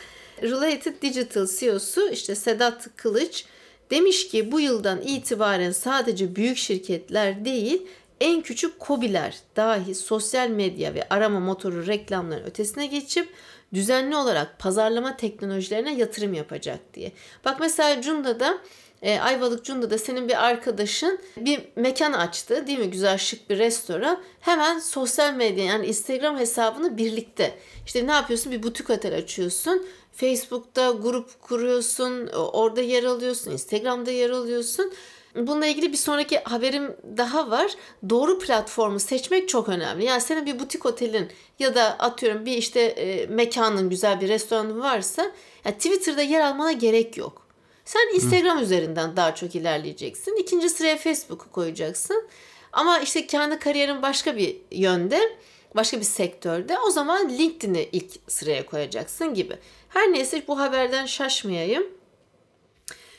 Related 0.43 1.03
Digital 1.03 1.47
CEO'su 1.59 2.11
işte 2.11 2.35
Sedat 2.35 2.89
Kılıç 2.97 3.45
demiş 3.91 4.29
ki 4.29 4.53
bu 4.53 4.61
yıldan 4.61 5.01
itibaren 5.03 5.73
sadece 5.73 6.37
büyük 6.37 6.57
şirketler 6.57 7.45
değil 7.45 7.87
en 8.21 8.43
küçük 8.43 8.79
kobiler 8.79 9.37
dahi 9.57 9.95
sosyal 9.95 10.49
medya 10.49 10.95
ve 10.95 11.09
arama 11.11 11.41
motoru 11.41 11.87
reklamların 11.87 12.45
ötesine 12.45 12.87
geçip 12.87 13.29
düzenli 13.75 14.17
olarak 14.17 14.59
pazarlama 14.59 15.17
teknolojilerine 15.17 15.95
yatırım 15.95 16.35
yapacak 16.35 16.95
diye. 16.95 17.13
Bak 17.45 17.61
mesela 17.61 18.03
Cunda'da 18.03 18.59
e, 19.07 19.21
Ayvalık 19.21 19.65
Cunda'da 19.65 19.99
senin 19.99 20.29
bir 20.29 20.47
arkadaşın 20.47 21.19
bir 21.37 21.61
mekan 21.77 22.13
açtı 22.13 22.67
değil 22.67 22.79
mi? 22.79 22.91
Güzel 22.91 23.19
şık 23.19 23.51
bir 23.51 23.59
restoran. 23.59 24.23
Hemen 24.41 24.79
sosyal 24.79 25.35
medya 25.35 25.65
yani 25.65 25.87
Instagram 25.87 26.39
hesabını 26.39 26.97
birlikte. 26.97 27.59
İşte 27.87 28.07
ne 28.07 28.13
yapıyorsun? 28.13 28.53
Bir 28.53 28.63
butik 28.63 28.91
otel 28.91 29.17
açıyorsun. 29.17 29.87
Facebook'ta 30.13 30.91
grup 30.91 31.43
kuruyorsun. 31.43 32.27
Orada 32.53 32.81
yer 32.81 33.05
alıyorsun. 33.05 33.51
Instagram'da 33.51 34.11
yer 34.11 34.31
alıyorsun. 34.31 34.93
Bununla 35.35 35.67
ilgili 35.67 35.93
bir 35.93 35.97
sonraki 35.97 36.39
haberim 36.39 36.97
daha 37.17 37.51
var. 37.51 37.73
Doğru 38.11 38.39
platformu 38.39 39.01
seçmek 39.01 39.49
çok 39.49 39.69
önemli. 39.69 40.05
Yani 40.05 40.21
senin 40.21 40.47
bir 40.47 40.59
butik 40.59 40.87
otelin 40.87 41.29
ya 41.59 41.75
da 41.75 41.83
atıyorum 41.83 42.47
bir 42.47 42.57
işte 42.57 42.81
e, 42.81 43.27
mekanın 43.27 43.91
güzel 43.91 44.21
bir 44.21 44.29
restoranın 44.29 44.81
varsa 44.81 45.33
yani 45.65 45.77
Twitter'da 45.77 46.23
yer 46.23 46.41
almana 46.41 46.73
gerek 46.73 47.17
yok. 47.17 47.46
Sen 47.87 48.15
Instagram 48.15 48.63
üzerinden 48.63 49.17
daha 49.17 49.35
çok 49.35 49.55
ilerleyeceksin. 49.55 50.37
İkinci 50.37 50.71
sıraya 50.71 50.97
Facebook'u 50.97 51.53
koyacaksın. 51.53 52.29
Ama 52.73 52.99
işte 52.99 53.27
kendi 53.27 53.59
kariyerin 53.59 54.03
başka 54.03 54.37
bir 54.37 54.57
yönde, 54.71 55.37
başka 55.77 55.97
bir 55.97 56.05
sektörde 56.05 56.79
o 56.79 56.91
zaman 56.91 57.29
LinkedIn'i 57.29 57.89
ilk 57.93 58.11
sıraya 58.29 58.67
koyacaksın 58.67 59.35
gibi. 59.35 59.59
Her 59.89 60.13
neyse 60.13 60.43
bu 60.49 60.59
haberden 60.59 61.07
şaşmayayım. 61.07 61.87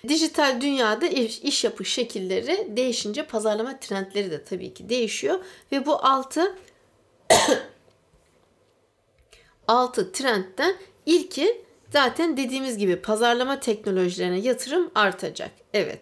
Dijital 0.07 0.61
dünyada 0.61 1.07
iş, 1.07 1.39
iş 1.39 1.63
yapış 1.63 1.93
şekilleri 1.93 2.67
değişince 2.77 3.25
pazarlama 3.25 3.79
trendleri 3.79 4.31
de 4.31 4.43
tabii 4.43 4.73
ki 4.73 4.89
değişiyor 4.89 5.39
ve 5.71 5.85
bu 5.85 6.05
altı 6.05 6.55
altı 9.67 10.11
trendten 10.11 10.75
ilki 11.05 11.66
zaten 11.97 12.37
dediğimiz 12.37 12.77
gibi 12.77 12.95
pazarlama 12.95 13.59
teknolojilerine 13.59 14.39
yatırım 14.39 14.91
artacak. 14.95 15.51
Evet. 15.73 16.01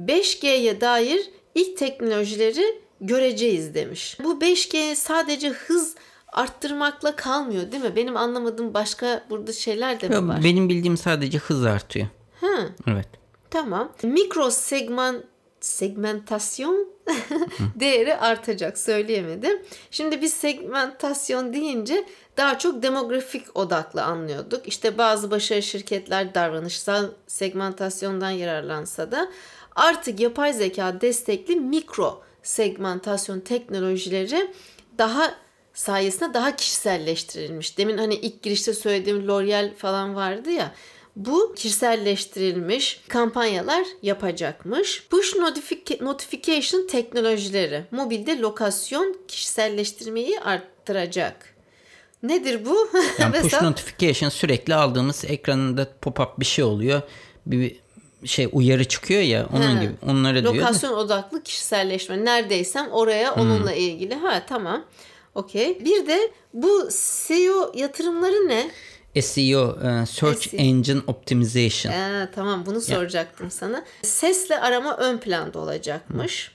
5G'ye 0.00 0.80
dair 0.80 1.30
ilk 1.54 1.76
teknolojileri 1.76 2.80
göreceğiz 3.00 3.74
demiş. 3.74 4.18
Bu 4.24 4.40
5G 4.40 4.94
sadece 4.94 5.48
hız 5.48 5.94
arttırmakla 6.32 7.16
kalmıyor 7.16 7.72
değil 7.72 7.82
mi? 7.82 7.96
Benim 7.96 8.16
anlamadığım 8.16 8.74
başka 8.74 9.24
burada 9.30 9.52
şeyler 9.52 10.00
de 10.00 10.08
mi 10.08 10.28
var? 10.28 10.44
Benim 10.44 10.68
bildiğim 10.68 10.96
sadece 10.96 11.38
hız 11.38 11.64
artıyor. 11.64 12.06
Hı. 12.40 12.68
Evet. 12.86 13.08
Tamam. 13.50 13.92
Mikro 14.02 14.50
segment 14.50 15.24
segmentasyon 15.60 16.88
değeri 17.74 18.16
artacak 18.16 18.78
söyleyemedim. 18.78 19.62
Şimdi 19.90 20.22
biz 20.22 20.32
segmentasyon 20.32 21.52
deyince 21.52 22.04
daha 22.36 22.58
çok 22.58 22.82
demografik 22.82 23.56
odaklı 23.56 24.02
anlıyorduk. 24.02 24.68
İşte 24.68 24.98
bazı 24.98 25.30
başarı 25.30 25.62
şirketler 25.62 26.34
davranışsal 26.34 27.04
segmentasyondan 27.26 28.30
yararlansa 28.30 29.12
da 29.12 29.28
artık 29.76 30.20
yapay 30.20 30.52
zeka 30.52 31.00
destekli 31.00 31.56
mikro 31.56 32.22
segmentasyon 32.42 33.40
teknolojileri 33.40 34.50
daha 34.98 35.34
sayesinde 35.74 36.34
daha 36.34 36.56
kişiselleştirilmiş. 36.56 37.78
Demin 37.78 37.98
hani 37.98 38.14
ilk 38.14 38.42
girişte 38.42 38.72
söylediğim 38.72 39.28
L'Oreal 39.28 39.74
falan 39.76 40.14
vardı 40.14 40.50
ya. 40.50 40.74
Bu 41.18 41.54
kişiselleştirilmiş 41.54 43.00
kampanyalar 43.08 43.84
yapacakmış. 44.02 45.06
Push 45.10 45.36
notification 46.00 46.86
teknolojileri 46.86 47.84
mobilde 47.90 48.38
lokasyon 48.38 49.16
kişiselleştirmeyi 49.28 50.40
arttıracak. 50.40 51.54
Nedir 52.22 52.64
bu? 52.64 52.90
Yani 53.18 53.40
push 53.40 53.62
notification 53.62 54.28
sürekli 54.28 54.74
aldığımız 54.74 55.24
ekranında 55.24 55.88
pop-up 56.02 56.40
bir 56.40 56.44
şey 56.44 56.64
oluyor. 56.64 57.02
Bir 57.46 57.76
şey 58.24 58.48
uyarı 58.52 58.84
çıkıyor 58.84 59.22
ya 59.22 59.48
onun 59.52 59.76
He. 59.76 59.80
gibi 59.80 59.92
onlara 60.06 60.42
diyor. 60.42 60.54
Lokasyon 60.54 60.92
odaklı 60.92 61.42
kişiselleşme. 61.42 62.24
Neredeysem 62.24 62.88
oraya 62.90 63.34
onunla 63.34 63.70
hmm. 63.70 63.80
ilgili. 63.82 64.14
Ha 64.14 64.42
tamam. 64.48 64.84
Okey. 65.34 65.84
Bir 65.84 66.06
de 66.06 66.30
bu 66.54 66.88
SEO 66.90 67.72
yatırımları 67.74 68.48
ne? 68.48 68.70
SEO, 69.20 69.78
e, 69.80 70.06
Search 70.06 70.48
SEO. 70.48 70.60
Engine 70.60 71.00
Optimization. 71.06 71.92
Ee, 71.92 72.28
tamam 72.34 72.66
bunu 72.66 72.80
soracaktım 72.80 73.46
yeah. 73.46 73.52
sana. 73.52 73.84
Sesle 74.02 74.60
arama 74.60 74.96
ön 74.96 75.18
planda 75.18 75.58
olacakmış. 75.58 76.52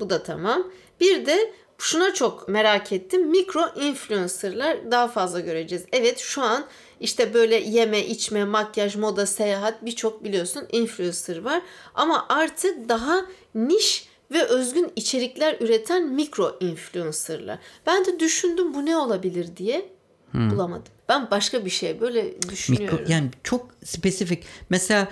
Bu 0.00 0.10
da 0.10 0.22
tamam. 0.22 0.70
Bir 1.00 1.26
de 1.26 1.52
şuna 1.78 2.14
çok 2.14 2.48
merak 2.48 2.92
ettim. 2.92 3.30
Mikro 3.30 3.68
influencerlar 3.76 4.90
daha 4.90 5.08
fazla 5.08 5.40
göreceğiz. 5.40 5.84
Evet 5.92 6.18
şu 6.18 6.42
an 6.42 6.64
işte 7.00 7.34
böyle 7.34 7.56
yeme, 7.56 8.06
içme, 8.06 8.44
makyaj, 8.44 8.96
moda, 8.96 9.26
seyahat 9.26 9.84
birçok 9.84 10.24
biliyorsun 10.24 10.66
influencer 10.72 11.38
var. 11.38 11.62
Ama 11.94 12.26
artık 12.28 12.88
daha 12.88 13.26
niş 13.54 14.08
ve 14.32 14.42
özgün 14.42 14.92
içerikler 14.96 15.56
üreten 15.60 16.08
mikro 16.08 16.56
influencerlar. 16.60 17.58
Ben 17.86 18.04
de 18.04 18.20
düşündüm 18.20 18.74
bu 18.74 18.86
ne 18.86 18.96
olabilir 18.96 19.56
diye 19.56 19.95
hmm. 20.36 20.50
bulamadım. 20.50 20.92
Ben 21.08 21.30
başka 21.30 21.64
bir 21.64 21.70
şey 21.70 22.00
böyle 22.00 22.42
düşünüyorum. 22.42 22.98
Mikro, 22.98 23.12
yani 23.12 23.30
çok 23.44 23.70
spesifik. 23.84 24.44
Mesela 24.70 25.08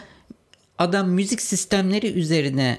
adam 0.79 1.09
müzik 1.09 1.43
sistemleri 1.43 2.13
üzerine 2.13 2.79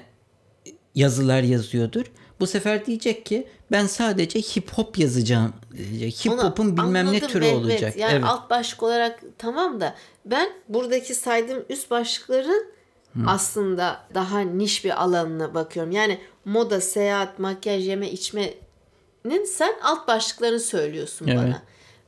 yazılar 0.94 1.42
yazıyordur. 1.42 2.04
Bu 2.40 2.46
sefer 2.46 2.86
diyecek 2.86 3.26
ki 3.26 3.48
ben 3.72 3.86
sadece 3.86 4.40
hip 4.40 4.72
hop 4.72 4.98
yazacağım. 4.98 5.52
Hip 6.00 6.32
hop'un 6.32 6.76
bilmem 6.76 7.12
ne 7.12 7.20
türü 7.20 7.44
evet, 7.44 7.56
olacak. 7.56 7.96
Yani 7.96 8.12
evet. 8.12 8.24
alt 8.24 8.50
başlık 8.50 8.82
olarak 8.82 9.20
tamam 9.38 9.80
da 9.80 9.94
ben 10.24 10.52
buradaki 10.68 11.14
saydığım 11.14 11.64
üst 11.68 11.90
başlıkların 11.90 12.66
Hı. 13.14 13.20
aslında 13.26 14.00
daha 14.14 14.40
niş 14.40 14.84
bir 14.84 15.02
alanına 15.02 15.54
bakıyorum. 15.54 15.92
Yani 15.92 16.20
moda, 16.44 16.80
seyahat, 16.80 17.38
makyaj, 17.38 17.88
yeme, 17.88 18.10
içmenin 18.10 19.44
sen 19.46 19.74
alt 19.82 20.08
başlıklarını 20.08 20.60
söylüyorsun 20.60 21.26
evet. 21.26 21.38
bana. 21.38 21.62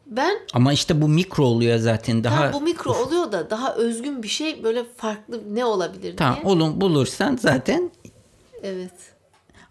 Ben 0.08 0.38
ama 0.52 0.72
işte 0.72 1.02
bu 1.02 1.08
mikro 1.08 1.44
oluyor 1.44 1.78
zaten 1.78 2.24
daha. 2.24 2.36
Tamam, 2.36 2.52
bu 2.52 2.60
mikro 2.60 2.90
of. 2.90 3.06
oluyor 3.06 3.32
da 3.32 3.50
daha 3.50 3.74
özgün 3.74 4.22
bir 4.22 4.28
şey 4.28 4.64
böyle 4.64 4.84
farklı 4.96 5.54
ne 5.54 5.64
olabilir 5.64 6.16
tamam, 6.16 6.34
diye. 6.34 6.42
Tamam 6.42 6.56
olun 6.56 6.80
bulursan 6.80 7.36
zaten. 7.36 7.90
Evet. 8.62 8.92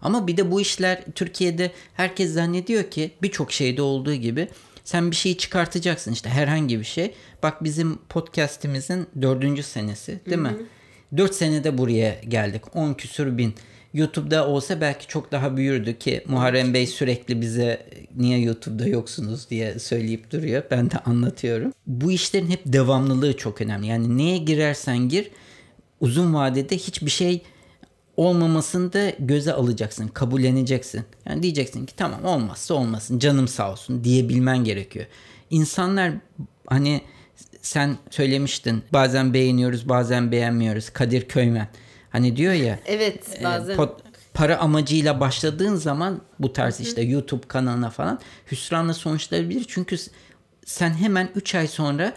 Ama 0.02 0.26
bir 0.26 0.36
de 0.36 0.50
bu 0.50 0.60
işler 0.60 1.04
Türkiye'de 1.14 1.72
herkes 1.94 2.32
zannediyor 2.32 2.84
ki 2.84 3.10
birçok 3.22 3.52
şeyde 3.52 3.82
olduğu 3.82 4.14
gibi 4.14 4.48
sen 4.84 5.10
bir 5.10 5.16
şeyi 5.16 5.38
çıkartacaksın 5.38 6.12
işte 6.12 6.30
herhangi 6.30 6.78
bir 6.78 6.84
şey. 6.84 7.14
Bak 7.42 7.64
bizim 7.64 7.98
podcast'imizin 8.08 9.06
dördüncü 9.22 9.62
senesi 9.62 10.20
değil 10.26 10.36
Hı-hı. 10.36 10.52
mi? 10.52 10.56
Dört 11.16 11.34
senede 11.34 11.78
buraya 11.78 12.20
geldik. 12.28 12.76
On 12.76 12.94
küsür 12.94 13.38
bin. 13.38 13.54
YouTube'da 13.94 14.48
olsa 14.48 14.80
belki 14.80 15.06
çok 15.06 15.32
daha 15.32 15.56
büyürdü 15.56 15.98
ki 15.98 16.24
Muharrem 16.28 16.74
Bey 16.74 16.86
sürekli 16.86 17.40
bize 17.40 17.86
niye 18.16 18.38
YouTube'da 18.38 18.88
yoksunuz 18.88 19.50
diye 19.50 19.78
söyleyip 19.78 20.30
duruyor. 20.30 20.62
Ben 20.70 20.90
de 20.90 20.98
anlatıyorum. 20.98 21.72
Bu 21.86 22.12
işlerin 22.12 22.50
hep 22.50 22.60
devamlılığı 22.66 23.36
çok 23.36 23.60
önemli. 23.60 23.86
Yani 23.86 24.18
neye 24.18 24.38
girersen 24.38 24.98
gir 24.98 25.30
uzun 26.00 26.34
vadede 26.34 26.76
hiçbir 26.78 27.10
şey 27.10 27.42
olmamasını 28.16 28.92
da 28.92 29.12
göze 29.18 29.52
alacaksın, 29.52 30.08
kabulleneceksin. 30.08 31.04
Yani 31.28 31.42
diyeceksin 31.42 31.86
ki 31.86 31.96
tamam 31.96 32.24
olmazsa 32.24 32.74
olmasın, 32.74 33.18
canım 33.18 33.48
sağ 33.48 33.72
olsun 33.72 34.04
diyebilmen 34.04 34.64
gerekiyor. 34.64 35.06
İnsanlar 35.50 36.12
hani 36.66 37.00
sen 37.62 37.96
söylemiştin 38.10 38.82
bazen 38.92 39.34
beğeniyoruz 39.34 39.88
bazen 39.88 40.32
beğenmiyoruz 40.32 40.90
Kadir 40.90 41.28
Köymen. 41.28 41.68
Hani 42.10 42.36
diyor 42.36 42.52
ya. 42.52 42.78
Evet 42.86 43.40
e, 43.40 43.44
bazen. 43.44 43.72
E, 43.72 43.76
pot, 43.76 44.00
para 44.34 44.58
amacıyla 44.58 45.20
başladığın 45.20 45.74
zaman 45.74 46.20
bu 46.38 46.52
tarz 46.52 46.80
işte 46.80 47.02
YouTube 47.02 47.46
kanalına 47.48 47.90
falan 47.90 48.20
hüsranla 48.52 48.94
sonuçlanabilir. 48.94 49.64
Çünkü 49.68 49.96
sen 50.64 50.90
hemen 50.90 51.28
3 51.34 51.54
ay 51.54 51.66
sonra 51.68 52.14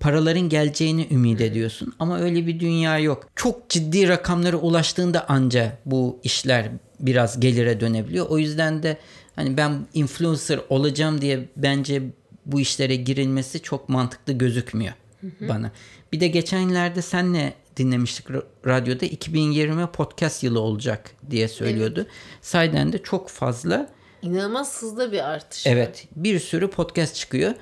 paraların 0.00 0.48
geleceğini 0.48 1.08
ümit 1.10 1.40
ediyorsun. 1.40 1.94
Ama 1.98 2.18
öyle 2.18 2.46
bir 2.46 2.60
dünya 2.60 2.98
yok. 2.98 3.28
Çok 3.36 3.68
ciddi 3.68 4.08
rakamlara 4.08 4.56
ulaştığında 4.56 5.28
anca 5.28 5.78
bu 5.86 6.20
işler 6.22 6.70
biraz 7.00 7.40
gelire 7.40 7.80
dönebiliyor. 7.80 8.26
O 8.28 8.38
yüzden 8.38 8.82
de 8.82 8.96
hani 9.36 9.56
ben 9.56 9.86
influencer 9.94 10.60
olacağım 10.68 11.20
diye 11.20 11.48
bence 11.56 12.02
bu 12.46 12.60
işlere 12.60 12.96
girilmesi 12.96 13.62
çok 13.62 13.88
mantıklı 13.88 14.32
gözükmüyor 14.32 14.94
bana. 15.40 15.70
Bir 16.12 16.20
de 16.20 16.28
geçenlerde 16.28 17.02
senle 17.02 17.54
dinlemiştik 17.76 18.26
radyoda 18.66 19.06
2020 19.06 19.86
podcast 19.86 20.44
yılı 20.44 20.60
olacak 20.60 21.10
diye 21.30 21.48
söylüyordu. 21.48 22.00
Evet. 22.00 22.12
Sayden 22.40 22.92
de 22.92 23.02
çok 23.02 23.28
fazla 23.28 23.88
İnanılmaz 24.22 24.82
hızlı 24.82 25.12
bir 25.12 25.28
artış. 25.30 25.66
Evet. 25.66 26.08
Bir 26.16 26.38
sürü 26.40 26.70
podcast 26.70 27.14
çıkıyor. 27.14 27.54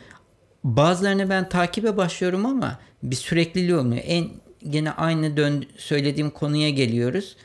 Bazılarını 0.65 1.31
ben 1.31 1.49
takibe 1.49 1.97
başlıyorum 1.97 2.47
ama 2.47 2.79
bir 3.03 3.17
sürekliliği 3.17 3.77
olmuyor. 3.77 4.03
En 4.07 4.31
gene 4.71 4.91
aynı 4.91 5.37
dön 5.37 5.67
söylediğim 5.77 6.31
konuya 6.31 6.71
geliyoruz. 6.71 7.37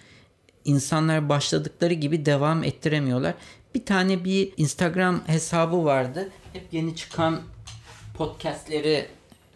İnsanlar 0.65 1.29
başladıkları 1.29 1.93
gibi 1.93 2.25
devam 2.25 2.63
ettiremiyorlar. 2.63 3.33
Bir 3.75 3.85
tane 3.85 4.23
bir 4.23 4.53
Instagram 4.57 5.27
hesabı 5.27 5.85
vardı. 5.85 6.29
Hep 6.53 6.63
yeni 6.71 6.95
çıkan 6.95 7.41
podcastleri 8.17 9.07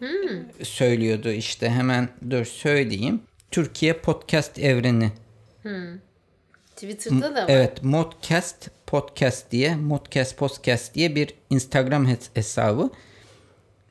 hmm. 0.08 0.64
söylüyordu 0.64 1.30
işte. 1.30 1.70
Hemen 1.70 2.08
dur 2.30 2.44
söyleyeyim. 2.44 3.20
Türkiye 3.50 3.92
Podcast 3.92 4.58
Evreni. 4.58 5.12
Hmm. 5.62 5.98
Twitter'da 6.76 7.34
da 7.34 7.42
var. 7.42 7.48
Evet, 7.48 7.82
Modcast 7.82 8.70
Podcast 8.86 9.50
diye, 9.50 9.76
Modcast 9.76 10.36
Podcast 10.36 10.94
diye 10.94 11.14
bir 11.14 11.34
Instagram 11.50 12.08
hesabı 12.34 12.90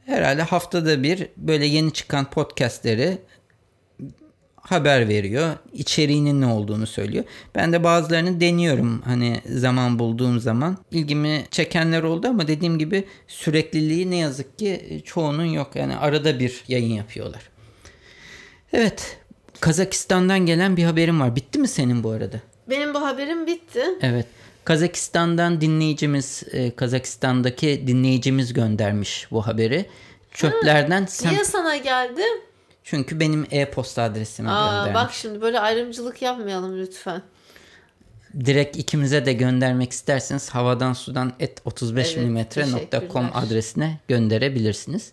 herhalde 0.06 0.42
haftada 0.42 1.04
bir 1.04 1.28
böyle 1.38 1.66
yeni 1.66 1.94
çıkan 1.94 2.30
podcastleri 2.30 3.18
haber 4.64 5.08
veriyor. 5.10 5.56
İçeriğinin 5.74 6.42
ne 6.42 6.46
olduğunu 6.46 6.88
söylüyor. 6.88 7.24
Ben 7.56 7.74
de 7.74 7.84
bazılarını 7.84 8.42
deniyorum 8.42 9.02
hani 9.06 9.42
zaman 9.46 10.00
bulduğum 10.00 10.40
zaman. 10.40 10.78
ilgimi 10.92 11.44
çekenler 11.52 12.04
oldu 12.04 12.28
ama 12.28 12.48
dediğim 12.48 12.80
gibi 12.80 13.04
sürekliliği 13.28 14.12
ne 14.12 14.18
yazık 14.18 14.60
ki 14.60 15.02
çoğunun 15.06 15.46
yok. 15.46 15.76
Yani 15.76 15.98
arada 15.98 16.40
bir 16.40 16.64
yayın 16.68 16.94
yapıyorlar. 16.94 17.50
Evet. 18.74 19.18
Kazakistan'dan 19.60 20.40
gelen 20.40 20.78
bir 20.78 20.84
haberim 20.84 21.20
var. 21.20 21.36
Bitti 21.36 21.60
mi 21.60 21.68
senin 21.68 22.04
bu 22.04 22.10
arada? 22.10 22.38
Benim 22.70 22.94
bu 22.94 23.02
haberim 23.02 23.48
bitti. 23.48 23.84
Evet. 24.02 24.26
Kazakistan'dan 24.66 25.62
dinleyicimiz, 25.62 26.44
e, 26.52 26.76
Kazakistan'daki 26.76 27.84
dinleyicimiz 27.88 28.54
göndermiş 28.54 29.28
bu 29.32 29.48
haberi. 29.48 29.86
Çöplerden 30.34 31.02
ha, 31.02 31.08
sen... 31.08 31.34
Niye 31.34 31.44
sana 31.44 31.78
geldi? 31.78 32.22
Çünkü 32.84 33.20
benim 33.20 33.48
e-posta 33.52 34.04
adresimi 34.04 34.50
Aa, 34.50 34.70
göndermiş. 34.70 34.94
Bak 34.94 35.14
şimdi 35.14 35.42
böyle 35.42 35.60
ayrımcılık 35.60 36.22
yapmayalım 36.22 36.80
lütfen. 36.80 37.22
Direkt 38.46 38.78
ikimize 38.78 39.26
de 39.26 39.34
göndermek 39.34 39.92
isterseniz 39.92 40.50
havadan 40.50 40.94
sudan 40.94 41.34
et 41.40 41.62
35 41.66 42.18
evet, 42.18 42.30
mm.com 42.30 43.30
adresine 43.34 44.00
gönderebilirsiniz. 44.08 45.12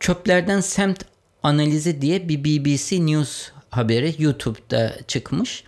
Çöplerden 0.00 0.60
semt 0.60 1.04
analizi 1.42 2.02
diye 2.02 2.28
bir 2.28 2.44
BBC 2.44 3.06
News 3.06 3.48
haberi 3.70 4.14
YouTube'da 4.18 4.96
çıkmış. 5.08 5.64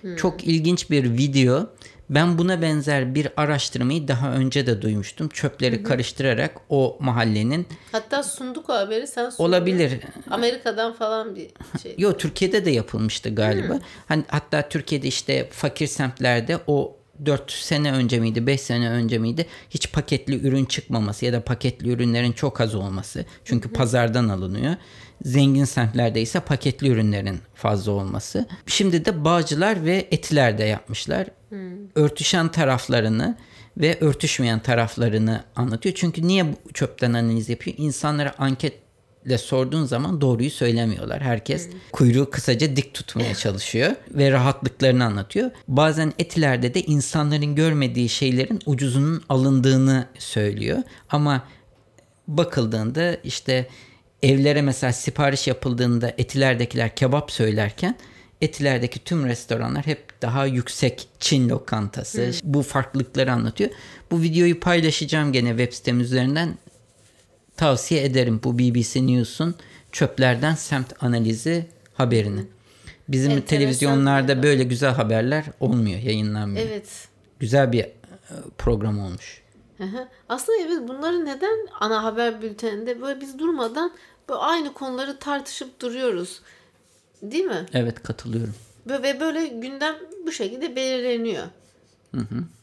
Hmm. 0.00 0.16
Çok 0.16 0.44
ilginç 0.44 0.90
bir 0.90 1.18
video. 1.18 1.66
Ben 2.10 2.38
buna 2.38 2.62
benzer 2.62 3.14
bir 3.14 3.28
araştırmayı 3.36 4.08
daha 4.08 4.32
önce 4.32 4.66
de 4.66 4.82
duymuştum. 4.82 5.28
Çöpleri 5.28 5.82
karıştırarak 5.82 6.56
o 6.68 6.96
mahallenin 7.00 7.66
Hatta 7.92 8.22
sunduk 8.22 8.70
o 8.70 8.72
haberi 8.74 9.06
sen 9.06 9.30
sundun. 9.30 9.44
olabilir. 9.48 10.00
Amerika'dan 10.30 10.92
falan 10.92 11.36
bir 11.36 11.48
şey. 11.82 11.94
Yo 11.98 12.12
Türkiye'de 12.16 12.64
de 12.64 12.70
yapılmıştı 12.70 13.34
galiba. 13.34 13.78
Hani 14.06 14.24
hatta 14.28 14.68
Türkiye'de 14.68 15.08
işte 15.08 15.48
fakir 15.52 15.86
semtlerde 15.86 16.58
o 16.66 16.96
4 17.26 17.52
sene 17.52 17.92
önce 17.92 18.20
miydi 18.20 18.46
5 18.46 18.60
sene 18.60 18.90
önce 18.90 19.18
miydi 19.18 19.46
hiç 19.70 19.92
paketli 19.92 20.46
ürün 20.48 20.64
çıkmaması 20.64 21.24
ya 21.24 21.32
da 21.32 21.40
paketli 21.44 21.90
ürünlerin 21.90 22.32
çok 22.32 22.60
az 22.60 22.74
olması. 22.74 23.24
Çünkü 23.44 23.72
pazardan 23.72 24.28
alınıyor. 24.28 24.74
Zengin 25.24 25.64
semtlerde 25.64 26.22
ise 26.22 26.40
paketli 26.40 26.88
ürünlerin 26.88 27.38
fazla 27.54 27.92
olması. 27.92 28.46
Şimdi 28.66 29.04
de 29.04 29.24
Bağcılar 29.24 29.84
ve 29.84 30.08
Etiler'de 30.10 30.64
yapmışlar. 30.64 31.26
Örtüşen 31.94 32.48
taraflarını 32.48 33.36
ve 33.76 33.98
örtüşmeyen 34.00 34.60
taraflarını 34.60 35.44
anlatıyor. 35.56 35.94
Çünkü 35.94 36.28
niye 36.28 36.46
bu 36.52 36.72
çöpten 36.74 37.12
analiz 37.12 37.48
yapıyor? 37.48 37.76
İnsanlara 37.78 38.34
anketle 38.38 39.38
sorduğun 39.38 39.84
zaman 39.84 40.20
doğruyu 40.20 40.50
söylemiyorlar. 40.50 41.22
Herkes 41.22 41.68
kuyruğu 41.92 42.30
kısaca 42.30 42.76
dik 42.76 42.94
tutmaya 42.94 43.34
çalışıyor 43.44 43.92
ve 44.10 44.30
rahatlıklarını 44.30 45.04
anlatıyor. 45.04 45.50
Bazen 45.68 46.12
etilerde 46.18 46.74
de 46.74 46.82
insanların 46.82 47.54
görmediği 47.54 48.08
şeylerin 48.08 48.60
ucuzunun 48.66 49.22
alındığını 49.28 50.06
söylüyor. 50.18 50.78
Ama 51.10 51.42
bakıldığında 52.28 53.14
işte 53.14 53.68
evlere 54.24 54.62
mesela 54.62 54.92
sipariş 54.92 55.46
yapıldığında 55.46 56.12
etilerdekiler 56.18 56.96
kebap 56.96 57.30
söylerken 57.30 57.96
etilerdeki 58.40 59.04
tüm 59.04 59.26
restoranlar 59.26 59.86
hep 59.86 60.22
daha 60.22 60.46
yüksek 60.46 61.08
Çin 61.20 61.48
lokantası. 61.48 62.30
Bu 62.44 62.62
farklılıkları 62.62 63.32
anlatıyor. 63.32 63.70
Bu 64.10 64.22
videoyu 64.22 64.60
paylaşacağım 64.60 65.32
gene 65.32 65.48
web 65.48 65.72
sitem 65.72 66.00
üzerinden. 66.00 66.58
Tavsiye 67.56 68.04
ederim 68.04 68.40
bu 68.44 68.58
BBC 68.58 69.06
News'un 69.06 69.54
çöplerden 69.92 70.54
semt 70.54 71.02
analizi 71.02 71.66
haberini. 71.94 72.40
Bizim 73.08 73.30
Enteresan 73.30 73.48
televizyonlarda 73.48 74.42
böyle 74.42 74.64
güzel 74.64 74.92
haberler 74.92 75.44
olmuyor, 75.60 76.00
yayınlanmıyor. 76.00 76.66
Evet. 76.66 77.08
Güzel 77.40 77.72
bir 77.72 77.82
e, 77.82 77.92
program 78.58 78.98
olmuş. 78.98 79.42
Hı 79.78 79.84
hı. 79.84 80.08
Aslında 80.28 80.58
evet 80.58 80.88
bunları 80.88 81.24
neden 81.24 81.68
ana 81.80 82.04
haber 82.04 82.42
bülteninde 82.42 83.00
böyle 83.00 83.20
biz 83.20 83.38
durmadan 83.38 83.92
böyle 84.28 84.40
aynı 84.40 84.72
konuları 84.72 85.18
tartışıp 85.18 85.80
duruyoruz. 85.80 86.40
Değil 87.22 87.44
mi? 87.44 87.66
Evet 87.72 88.02
katılıyorum. 88.02 88.54
Ve 88.86 89.20
böyle 89.20 89.46
gündem 89.46 89.96
bu 90.26 90.32
şekilde 90.32 90.76
belirleniyor. 90.76 91.44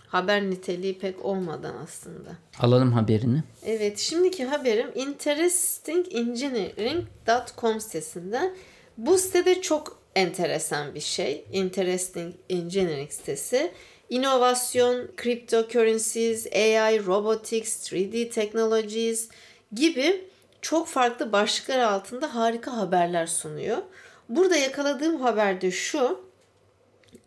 Haber 0.08 0.50
niteliği 0.50 1.00
pek 1.00 1.26
olmadan 1.26 1.76
aslında. 1.84 2.30
Alalım 2.60 2.92
haberini. 2.92 3.44
Evet, 3.66 4.00
şimdiki 4.00 4.46
haberim 4.46 4.92
interestingengineering.com 4.96 7.82
sitesinden. 7.82 8.56
Bu 8.98 9.18
sitede 9.18 9.62
çok 9.62 10.02
enteresan 10.16 10.96
bir 10.96 11.00
şey. 11.00 11.46
Interesting 11.52 12.36
Engineering 12.50 13.12
sitesi. 13.12 13.72
İnovasyon, 14.10 15.08
cryptocurrencies, 15.24 16.48
AI, 16.54 17.06
robotics, 17.06 17.94
3D 17.94 18.30
technologies 18.30 19.30
gibi 19.74 20.31
çok 20.62 20.88
farklı 20.88 21.32
başlıklar 21.32 21.80
altında 21.80 22.36
harika 22.36 22.78
haberler 22.78 23.28
sunuyor. 23.28 23.78
Burada 24.30 24.56
yakaladığım 24.58 25.22
haber 25.22 25.62
de 25.62 25.72
şu. 25.72 26.32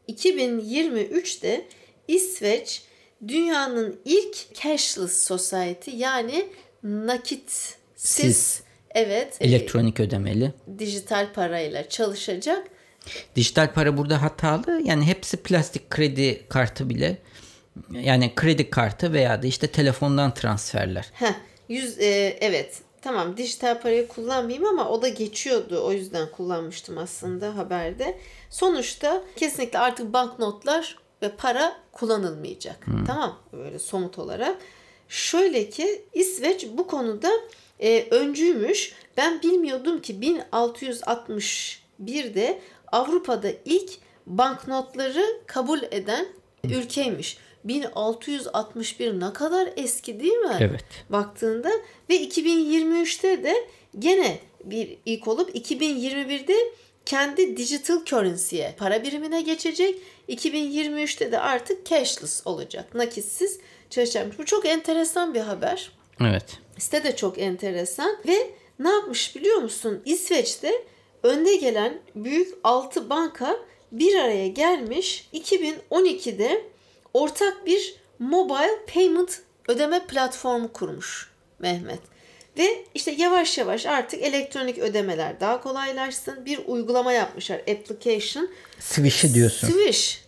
2023'te 0.09 1.67
İsveç 2.09 2.83
dünyanın 3.29 4.01
ilk 4.05 4.55
cashless 4.55 5.23
society 5.23 5.91
yani 5.91 6.47
nakitsiz 6.83 7.77
Siz. 7.97 8.63
evet 8.91 9.37
Elektronik 9.41 10.01
ödemeli. 10.01 10.53
dijital 10.79 11.33
parayla 11.33 11.89
çalışacak. 11.89 12.67
Dijital 13.37 13.73
para 13.73 13.97
burada 13.97 14.23
hatalı. 14.23 14.81
Yani 14.85 15.05
hepsi 15.05 15.37
plastik 15.37 15.91
kredi 15.91 16.49
kartı 16.49 16.91
bile. 16.91 17.19
Yani 17.93 18.33
kredi 18.35 18.71
kartı 18.71 19.13
veya 19.13 19.43
da 19.43 19.47
işte 19.47 19.67
telefondan 19.67 20.35
transferler. 20.35 21.11
Heh, 21.13 21.35
yüz 21.69 21.99
e, 21.99 22.39
evet 22.41 22.75
tamam 23.05 23.37
dijital 23.37 23.81
parayı 23.81 24.09
kullanmayayım 24.09 24.67
ama 24.67 24.89
o 24.89 25.03
da 25.03 25.09
geçiyordu. 25.09 25.81
O 25.85 25.93
yüzden 25.93 26.31
kullanmıştım 26.31 26.99
aslında 26.99 27.57
haberde. 27.57 28.19
Sonuçta 28.51 29.25
kesinlikle 29.37 29.79
artık 29.79 30.13
banknotlar 30.13 30.99
ve 31.23 31.37
para 31.37 31.77
kullanılmayacak. 31.93 32.87
Tamam 33.07 33.39
böyle 33.53 33.79
somut 33.79 34.19
olarak. 34.19 34.57
Şöyle 35.09 35.71
ki 35.71 36.05
İsveç 36.15 36.67
bu 36.73 36.87
konuda 36.87 37.31
e, 37.81 38.07
öncüymüş. 38.11 38.95
Ben 39.17 39.43
bilmiyordum 39.43 40.01
ki 40.01 40.15
1661'de 40.15 42.61
Avrupa'da 42.93 43.49
ilk 43.65 43.91
banknotları 44.27 45.25
kabul 45.47 45.81
eden 45.91 46.27
ülkeymiş. 46.65 47.39
1661 47.65 49.21
ne 49.21 49.33
kadar 49.33 49.69
eski 49.77 50.21
değil 50.21 50.33
mi? 50.33 50.57
Evet. 50.61 50.85
Baktığında 51.11 51.71
ve 52.11 52.17
2023'te 52.17 53.45
de 53.45 53.55
gene 53.99 54.39
bir 54.65 54.97
ilk 55.07 55.29
olup 55.29 55.57
2021'de 55.57 56.55
kendi 57.07 57.57
digital 57.57 58.05
currency'ye 58.05 58.75
para 58.79 59.03
birimine 59.03 59.43
geçecek. 59.43 59.99
2023'te 60.29 61.33
de 61.33 61.39
artık 61.39 61.87
cashless 61.87 62.47
olacak. 62.47 62.95
Nakitsiz 62.95 63.59
çalışacakmış. 63.91 64.39
Bu 64.39 64.45
çok 64.45 64.67
enteresan 64.67 65.35
bir 65.35 65.41
haber. 65.41 65.93
Evet. 66.21 66.59
Site 66.79 67.05
de 67.05 67.17
çok 67.17 67.39
enteresan 67.39 68.17
ve 68.29 68.51
ne 68.79 68.91
yapmış 68.91 69.37
biliyor 69.37 69.57
musun? 69.57 70.03
İsveç'te 70.05 70.73
önde 71.23 71.57
gelen 71.57 71.99
büyük 72.15 72.55
6 72.65 73.11
banka 73.11 73.57
bir 73.93 74.15
araya 74.15 74.49
gelmiş. 74.49 75.29
2012'de 75.35 76.65
ortak 77.15 77.67
bir 77.67 77.95
mobile 78.19 78.85
payment 78.95 79.41
ödeme 79.69 80.07
platformu 80.07 80.73
kurmuş 80.73 81.31
Mehmet. 81.59 82.01
Ve 82.59 82.85
işte 82.95 83.11
yavaş 83.11 83.59
yavaş 83.59 83.87
artık 83.87 84.23
elektronik 84.23 84.79
ödemeler 84.79 85.41
daha 85.41 85.61
kolaylaşsın. 85.61 86.47
Bir 86.47 86.61
uygulama 86.67 87.13
yapmışlar 87.13 87.59
application. 87.59 88.49
Swish'i 88.79 89.35
diyorsun. 89.35 89.69
Swish. 89.69 90.25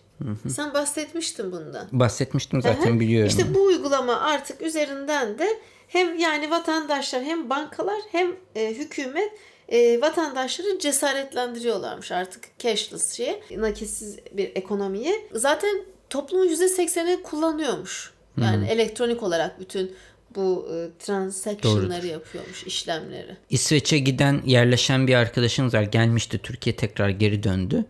Sen 0.49 0.75
bahsetmiştin 0.75 1.53
bundan. 1.53 1.88
Bahsetmiştim 1.92 2.62
zaten 2.62 2.90
Aha. 2.92 3.01
biliyorum. 3.01 3.29
İşte 3.29 3.55
bu 3.55 3.62
uygulama 3.62 4.20
artık 4.20 4.62
üzerinden 4.62 5.38
de 5.38 5.49
hem 5.88 6.18
yani 6.18 6.51
vatandaşlar 6.51 7.22
hem 7.22 7.51
bankalar 7.51 8.01
hem 8.12 8.37
e, 8.55 8.75
hükümet 8.75 9.33
e, 9.68 10.01
vatandaşları 10.01 10.79
cesaretlendiriyorlarmış 10.79 12.12
artık 12.12 12.59
cashless 12.59 13.12
şeye, 13.12 13.42
nakitsiz 13.51 14.18
bir 14.33 14.53
ekonomiye. 14.55 15.29
Zaten 15.33 15.85
toplumun 16.11 16.49
%80'i 16.49 17.23
kullanıyormuş. 17.23 18.12
Yani 18.40 18.66
elektronik 18.69 19.23
olarak 19.23 19.61
bütün 19.61 19.97
bu 20.37 20.69
e, 20.73 20.99
transaction'ları 20.99 22.07
yapıyormuş, 22.07 22.64
işlemleri. 22.64 23.37
İsveç'e 23.51 23.99
giden 23.99 24.42
yerleşen 24.47 25.07
bir 25.07 25.14
arkadaşımız 25.14 25.75
var. 25.75 25.83
Gelmişti 25.83 26.38
Türkiye 26.42 26.77
tekrar 26.77 27.09
geri 27.09 27.42
döndü. 27.42 27.85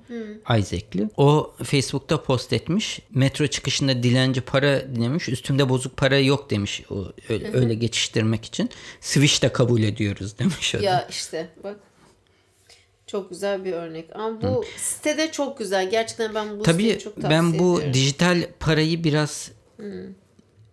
Isaac'li. 0.59 1.11
O 1.17 1.55
Facebook'ta 1.63 2.23
post 2.23 2.53
etmiş. 2.53 3.01
Metro 3.11 3.47
çıkışında 3.47 4.03
dilenci 4.03 4.41
para 4.41 4.95
dilemiş. 4.95 5.29
Üstümde 5.29 5.69
bozuk 5.69 5.97
para 5.97 6.19
yok 6.19 6.51
demiş. 6.51 6.83
O, 6.91 7.05
öyle, 7.29 7.53
öyle 7.53 7.75
geçiştirmek 7.75 8.45
için. 8.45 8.71
Swish 9.01 9.43
de 9.43 9.53
kabul 9.53 9.83
ediyoruz 9.83 10.39
demiş 10.39 10.75
o. 10.75 10.79
Ya 10.79 11.07
işte 11.11 11.49
bak. 11.65 11.77
Çok 13.07 13.31
güzel 13.31 13.65
bir 13.65 13.73
örnek. 13.73 14.07
Ama 14.15 14.43
bu 14.43 14.65
sitede 14.77 15.33
çok 15.33 15.59
güzel. 15.59 15.91
Gerçekten 15.91 16.35
ben 16.35 16.59
bu 16.59 16.63
Tabii 16.63 16.83
siteyi 16.83 16.99
çok 16.99 17.15
tavsiye 17.15 17.31
ben 17.31 17.59
bu 17.59 17.75
ediyorum. 17.77 17.95
dijital 17.95 18.47
parayı 18.61 19.05
biraz 19.05 19.51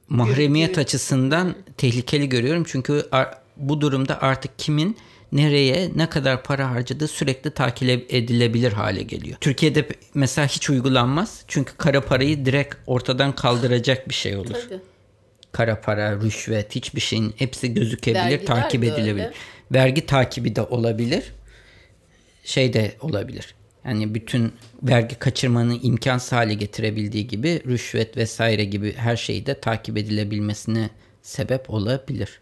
mahremiyet 0.09 0.77
açısından 0.77 1.55
tehlikeli 1.77 2.29
görüyorum. 2.29 2.63
Çünkü 2.67 3.05
bu 3.57 3.81
durumda 3.81 4.21
artık 4.21 4.59
kimin 4.59 4.97
nereye 5.31 5.91
ne 5.95 6.09
kadar 6.09 6.43
para 6.43 6.71
harcadığı 6.71 7.07
sürekli 7.07 7.51
takip 7.51 8.13
edilebilir 8.13 8.71
hale 8.71 9.03
geliyor. 9.03 9.37
Türkiye'de 9.41 9.87
mesela 10.13 10.47
hiç 10.47 10.69
uygulanmaz. 10.69 11.43
Çünkü 11.47 11.77
kara 11.77 12.01
parayı 12.01 12.45
direkt 12.45 12.75
ortadan 12.87 13.35
kaldıracak 13.35 14.09
bir 14.09 14.13
şey 14.13 14.37
olur. 14.37 14.53
Tabii. 14.69 14.79
Kara 15.51 15.81
para, 15.81 16.15
rüşvet 16.21 16.75
hiçbir 16.75 17.01
şeyin 17.01 17.33
hepsi 17.37 17.73
gözükebilir, 17.73 18.19
Vergiler 18.19 18.45
takip 18.45 18.83
edilebilir. 18.83 19.11
öyle. 19.13 19.33
Vergi 19.71 20.05
takibi 20.05 20.55
de 20.55 20.61
olabilir. 20.61 21.33
Şey 22.43 22.73
de 22.73 22.91
olabilir. 23.01 23.55
Yani 23.85 24.15
bütün 24.15 24.53
vergi 24.83 25.15
kaçırmanın 25.15 25.79
imkansız 25.83 26.31
hale 26.31 26.53
getirebildiği 26.53 27.27
gibi 27.27 27.61
rüşvet 27.67 28.17
vesaire 28.17 28.65
gibi 28.65 28.93
her 28.93 29.15
şeyi 29.15 29.45
de 29.45 29.59
takip 29.59 29.97
edilebilmesine 29.97 30.89
sebep 31.21 31.69
olabilir. 31.69 32.41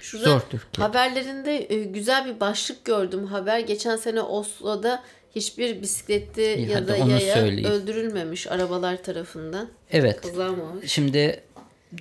Şurada 0.00 0.24
Zor 0.24 0.40
Türkiye. 0.40 0.86
haberlerinde 0.86 1.74
e, 1.74 1.84
güzel 1.84 2.26
bir 2.26 2.40
başlık 2.40 2.84
gördüm. 2.84 3.26
Haber 3.26 3.60
geçen 3.60 3.96
sene 3.96 4.20
Oslo'da 4.20 5.02
hiçbir 5.34 5.82
bisikletli 5.82 6.66
ya 6.70 6.76
hadi 6.76 6.88
da 6.88 6.96
yaya 6.96 7.34
söyleyeyim. 7.34 7.70
öldürülmemiş 7.70 8.46
arabalar 8.46 9.02
tarafından. 9.02 9.68
Evet. 9.90 10.20
Kaza? 10.20 10.54
Şimdi 10.86 11.40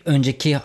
önceki 0.06 0.58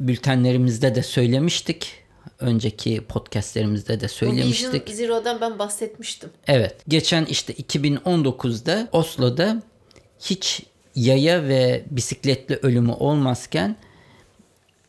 bültenlerimizde 0.00 0.94
de 0.94 1.02
söylemiştik. 1.02 1.99
Önceki 2.40 3.00
podcastlerimizde 3.00 4.00
de 4.00 4.04
Bu 4.04 4.08
söylemiştik. 4.08 4.88
Vision 4.88 4.96
Zero'dan 4.96 5.40
ben 5.40 5.58
bahsetmiştim. 5.58 6.30
Evet. 6.46 6.76
Geçen 6.88 7.24
işte 7.24 7.52
2019'da 7.52 8.88
Oslo'da 8.92 9.62
hiç 10.20 10.62
yaya 10.94 11.48
ve 11.48 11.84
bisikletli 11.90 12.58
ölümü 12.62 12.92
olmazken 12.92 13.76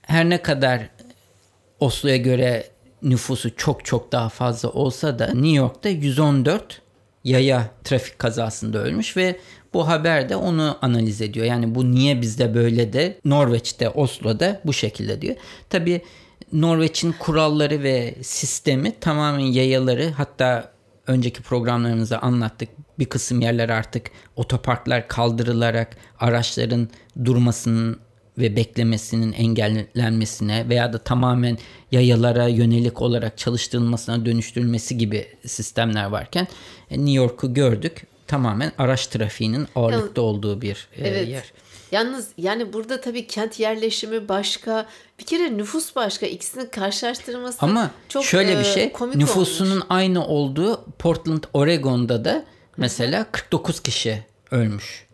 her 0.01 0.29
ne 0.29 0.41
kadar 0.41 0.89
Oslo'ya 1.79 2.17
göre 2.17 2.69
nüfusu 3.01 3.55
çok 3.55 3.85
çok 3.85 4.11
daha 4.11 4.29
fazla 4.29 4.69
olsa 4.69 5.19
da 5.19 5.27
New 5.27 5.57
York'ta 5.57 5.89
114 5.89 6.81
yaya 7.23 7.69
trafik 7.83 8.19
kazasında 8.19 8.83
ölmüş 8.83 9.17
ve 9.17 9.39
bu 9.73 9.87
haber 9.87 10.29
de 10.29 10.35
onu 10.35 10.77
analiz 10.81 11.21
ediyor. 11.21 11.45
Yani 11.45 11.75
bu 11.75 11.91
niye 11.91 12.21
bizde 12.21 12.53
böyle 12.53 12.93
de 12.93 13.17
Norveç'te 13.25 13.89
Oslo'da 13.89 14.61
bu 14.65 14.73
şekilde 14.73 15.21
diyor. 15.21 15.35
Tabii 15.69 16.01
Norveç'in 16.53 17.11
kuralları 17.11 17.83
ve 17.83 18.15
sistemi 18.21 18.99
tamamen 18.99 19.39
yayaları 19.39 20.11
hatta 20.17 20.71
önceki 21.07 21.41
programlarımızda 21.41 22.21
anlattık. 22.21 22.69
Bir 22.99 23.05
kısım 23.05 23.41
yerler 23.41 23.69
artık 23.69 24.11
otoparklar 24.35 25.07
kaldırılarak 25.07 25.97
araçların 26.19 26.89
durmasının 27.25 27.99
ve 28.37 28.55
beklemesinin 28.55 29.33
engellenmesine 29.33 30.69
veya 30.69 30.93
da 30.93 30.97
tamamen 30.97 31.57
yayalara 31.91 32.47
yönelik 32.47 33.01
olarak 33.01 33.37
çalıştırılmasına 33.37 34.25
dönüştürülmesi 34.25 34.97
gibi 34.97 35.27
sistemler 35.45 36.05
varken 36.05 36.47
e, 36.89 36.97
New 36.97 37.11
York'u 37.11 37.53
gördük. 37.53 38.07
Tamamen 38.27 38.71
araç 38.77 39.07
trafiğinin 39.07 39.67
ağırlıkta 39.75 40.21
olduğu 40.21 40.61
bir 40.61 40.87
e, 40.95 41.07
Evet. 41.07 41.27
yer. 41.29 41.53
Yalnız 41.91 42.27
yani 42.37 42.73
burada 42.73 43.01
tabii 43.01 43.27
kent 43.27 43.59
yerleşimi 43.59 44.29
başka, 44.29 44.85
bir 45.19 45.25
kere 45.25 45.57
nüfus 45.57 45.95
başka. 45.95 46.25
İkisinin 46.25 46.65
karşılaştırması 46.65 47.57
Ama 47.61 47.91
çok 48.09 48.25
şöyle 48.25 48.55
bir 48.55 48.65
e, 48.65 48.73
şey 48.73 48.91
komik 48.91 49.15
nüfusunun 49.15 49.71
olmuş. 49.71 49.85
aynı 49.89 50.27
olduğu 50.27 50.85
Portland, 50.99 51.43
Oregon'da 51.53 52.25
da 52.25 52.45
mesela 52.77 53.25
49 53.31 53.79
kişi 53.79 54.25
ölmüş. 54.51 55.07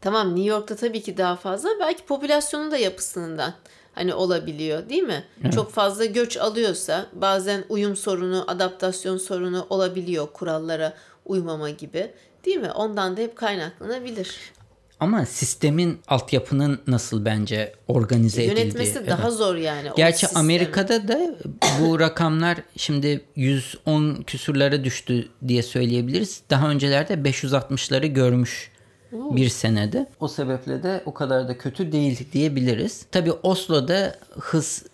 Tamam 0.00 0.28
New 0.28 0.50
York'ta 0.50 0.76
tabii 0.76 1.02
ki 1.02 1.16
daha 1.16 1.36
fazla. 1.36 1.68
Belki 1.80 2.04
popülasyonun 2.04 2.70
da 2.70 2.76
yapısından 2.76 3.54
hani 3.92 4.14
olabiliyor 4.14 4.88
değil 4.88 5.02
mi? 5.02 5.24
Çok 5.54 5.72
fazla 5.72 6.04
göç 6.04 6.36
alıyorsa 6.36 7.06
bazen 7.12 7.64
uyum 7.68 7.96
sorunu, 7.96 8.44
adaptasyon 8.46 9.18
sorunu 9.18 9.66
olabiliyor 9.70 10.28
kurallara 10.32 10.94
uymama 11.24 11.70
gibi. 11.70 12.10
Değil 12.44 12.56
mi? 12.56 12.72
Ondan 12.72 13.16
da 13.16 13.20
hep 13.20 13.36
kaynaklanabilir. 13.36 14.36
Ama 15.00 15.26
sistemin 15.26 15.98
altyapının 16.08 16.78
nasıl 16.86 17.24
bence 17.24 17.72
organize 17.88 18.44
edildiği. 18.44 18.64
Yönetmesi 18.64 18.98
Evet. 18.98 19.08
daha 19.08 19.30
zor 19.30 19.56
yani. 19.56 19.88
Gerçi 19.96 20.18
sistemi. 20.18 20.38
Amerika'da 20.40 21.08
da 21.08 21.34
bu 21.80 22.00
rakamlar 22.00 22.58
şimdi 22.76 23.24
110 23.36 24.14
küsurlara 24.14 24.84
düştü 24.84 25.28
diye 25.48 25.62
söyleyebiliriz. 25.62 26.42
Daha 26.50 26.70
öncelerde 26.70 27.14
560'ları 27.14 28.06
görmüş 28.06 28.70
bir 29.12 29.48
senede. 29.48 30.06
O 30.20 30.28
sebeple 30.28 30.82
de 30.82 31.02
o 31.06 31.14
kadar 31.14 31.48
da 31.48 31.58
kötü 31.58 31.92
değil 31.92 32.32
diyebiliriz. 32.32 33.06
Tabii 33.12 33.32
Oslo'da 33.32 34.16
hız 34.40 34.84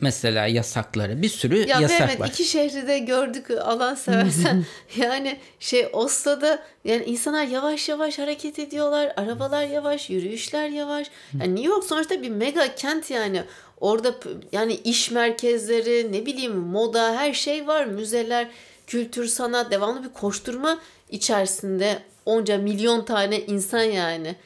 mesela 0.00 0.46
yasakları 0.46 1.22
bir 1.22 1.28
sürü 1.28 1.58
Ya 1.68 1.80
yasak 1.80 2.00
Mehmet 2.00 2.20
var. 2.20 2.28
iki 2.28 2.44
şehri 2.44 2.88
de 2.88 2.98
gördük 2.98 3.50
Allah 3.50 3.96
seversen. 3.96 4.64
yani 4.96 5.38
şey 5.60 5.88
Oslo'da 5.92 6.62
yani 6.84 7.04
insanlar 7.04 7.44
yavaş 7.44 7.88
yavaş 7.88 8.18
hareket 8.18 8.58
ediyorlar. 8.58 9.12
Arabalar 9.16 9.66
yavaş, 9.66 10.10
yürüyüşler 10.10 10.68
yavaş. 10.68 11.10
Yani 11.40 11.54
New 11.54 11.70
York 11.70 11.84
sonuçta 11.84 12.22
bir 12.22 12.30
mega 12.30 12.74
kent 12.74 13.10
yani. 13.10 13.42
Orada 13.80 14.14
yani 14.52 14.74
iş 14.74 15.10
merkezleri, 15.10 16.12
ne 16.12 16.26
bileyim 16.26 16.56
moda 16.56 17.16
her 17.16 17.32
şey 17.32 17.66
var. 17.66 17.84
Müzeler, 17.84 18.48
kültür, 18.86 19.26
sanat 19.26 19.70
devamlı 19.70 20.04
bir 20.04 20.12
koşturma 20.12 20.78
içerisinde 21.10 21.98
onca 22.26 22.58
milyon 22.58 23.04
tane 23.04 23.40
insan 23.40 23.82
yani. 23.82 24.36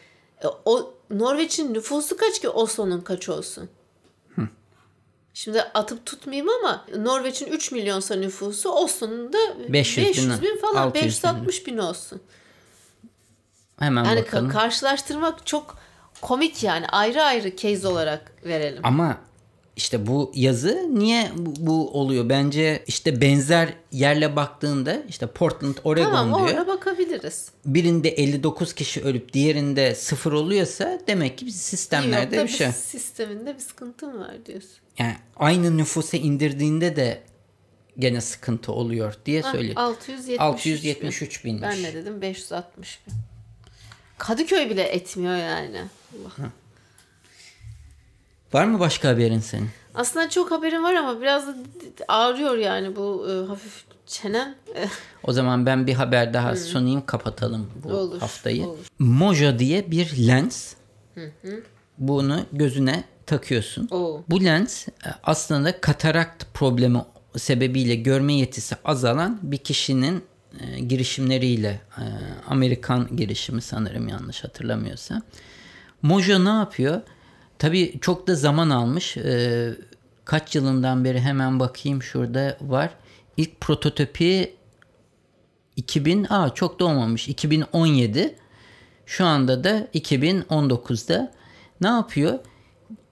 E, 0.45 0.47
o 0.65 0.95
Norveç'in 1.11 1.75
nüfusu 1.75 2.17
kaç 2.17 2.41
ki 2.41 2.49
Oslo'nun 2.49 3.01
kaç 3.01 3.29
olsun? 3.29 3.69
Şimdi 5.39 5.63
atıp 5.63 6.07
tutmayayım 6.07 6.49
ama 6.49 6.85
Norveç'in 6.97 7.47
3 7.47 7.73
milyonsa 7.73 8.15
nüfusu 8.15 8.71
Oslo'nun 8.71 9.33
da 9.33 9.39
500 9.69 10.07
500 10.09 10.43
bin, 10.43 10.43
bin, 10.43 10.61
falan 10.61 10.83
600 10.83 11.05
bin. 11.05 11.09
560 11.09 11.67
bin 11.67 11.79
olsun. 11.79 12.23
Hemen 13.79 14.05
Yani 14.05 14.21
ka- 14.21 14.27
bakalım. 14.27 14.51
karşılaştırmak 14.51 15.47
çok 15.47 15.77
komik 16.21 16.63
yani 16.63 16.87
ayrı 16.89 17.23
ayrı 17.23 17.57
case 17.57 17.89
olarak 17.89 18.33
verelim. 18.45 18.81
Ama 18.83 19.19
işte 19.79 20.07
bu 20.07 20.33
yazı 20.35 20.87
niye 20.91 21.31
bu, 21.37 21.55
bu 21.67 21.91
oluyor? 21.91 22.29
Bence 22.29 22.85
işte 22.87 23.21
benzer 23.21 23.75
yerle 23.93 24.37
baktığında 24.37 25.03
işte 25.09 25.27
Portland, 25.27 25.75
Oregon 25.85 26.11
Tamam 26.11 26.47
diyor. 26.47 26.59
orada 26.59 26.67
bakabiliriz. 26.67 27.49
Birinde 27.67 28.09
59 28.09 28.73
kişi 28.73 29.03
ölüp 29.03 29.33
diğerinde 29.33 29.95
sıfır 29.95 30.33
oluyorsa 30.33 30.99
demek 31.07 31.39
ki 31.39 31.53
sistemlerde 31.53 32.43
bir 32.45 32.49
şey. 32.49 32.73
Sisteminde 32.73 33.55
bir 33.55 33.61
sıkıntı 33.61 34.07
mı 34.07 34.21
var 34.21 34.47
diyorsun. 34.47 34.79
Yani 34.99 35.17
aynı 35.37 35.77
nüfusa 35.77 36.17
indirdiğinde 36.17 36.97
de 36.97 37.23
gene 37.99 38.21
sıkıntı 38.21 38.73
oluyor 38.73 39.15
diye 39.27 39.43
söylüyor. 39.43 39.75
673 39.77 40.41
673 40.41 41.45
binmiş. 41.45 41.63
Ben 41.63 41.83
ne 41.83 41.95
dedim 41.95 42.23
560 42.23 43.01
bin. 43.07 43.15
Kadıköy 44.19 44.71
bile 44.71 44.83
etmiyor 44.83 45.37
yani. 45.37 45.81
Allah. 46.13 46.51
Var 48.53 48.65
mı 48.65 48.79
başka 48.81 49.09
haberin 49.09 49.41
senin? 49.41 49.71
Aslında 49.95 50.31
çok 50.31 50.51
haberim 50.51 50.83
var 50.83 50.95
ama 50.95 51.21
biraz 51.21 51.47
da 51.47 51.55
ağrıyor 52.09 52.57
yani 52.57 52.97
bu 52.97 53.27
e, 53.31 53.47
hafif 53.49 53.85
çenem. 54.07 54.55
O 55.25 55.33
zaman 55.33 55.67
ben 55.67 55.87
bir 55.87 55.95
haber 55.95 56.35
daha 56.35 56.57
sunayım 56.57 57.07
kapatalım 57.07 57.71
bu 57.85 57.89
Olur, 57.93 58.21
haftayı. 58.21 58.67
olur. 58.67 58.79
Mojo 58.99 59.59
diye 59.59 59.91
bir 59.91 60.27
lens. 60.27 60.75
Bunu 61.99 62.41
gözüne 62.53 63.05
takıyorsun. 63.27 63.89
Oo. 63.91 64.23
Bu 64.29 64.45
lens 64.45 64.89
e, 64.89 64.93
aslında 65.23 65.81
katarakt 65.81 66.45
problemi 66.55 66.99
sebebiyle 67.37 67.95
görme 67.95 68.33
yetisi 68.33 68.77
azalan 68.85 69.39
bir 69.43 69.57
kişinin 69.59 70.25
e, 70.61 70.81
girişimleriyle 70.81 71.81
e, 71.99 72.05
Amerikan 72.49 73.17
girişimi 73.17 73.63
sanırım 73.63 74.09
yanlış 74.09 74.45
hatırlamıyorsam. 74.45 75.23
Mojo 76.03 76.45
ne 76.45 76.49
yapıyor? 76.49 77.01
Tabii 77.59 77.99
çok 78.01 78.27
da 78.27 78.35
zaman 78.35 78.71
almış. 78.71 79.17
E, 79.17 79.71
kaç 80.25 80.55
yılından 80.55 81.05
beri 81.05 81.21
hemen 81.21 81.61
bakayım 81.61 82.03
şurada 82.03 82.59
var. 82.61 82.91
İlk 83.37 83.61
prototipi 83.61 84.55
2000 85.77 86.27
aa 86.31 86.55
çok 86.55 86.81
da 86.81 86.85
olmamış 86.85 87.29
2017 87.29 88.39
şu 89.07 89.25
anda 89.25 89.65
da 89.65 89.89
2019'da 89.95 91.33
ne 91.81 91.89
yapıyor? 91.89 92.39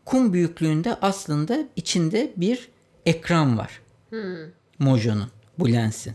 Kum 0.04 0.32
büyüklüğünde 0.32 0.94
aslında 1.02 1.58
içinde 1.76 2.32
bir 2.36 2.68
ekran 3.06 3.58
var. 3.58 3.80
Mojo'nun 4.78 5.30
bu 5.58 5.72
lensin. 5.72 6.14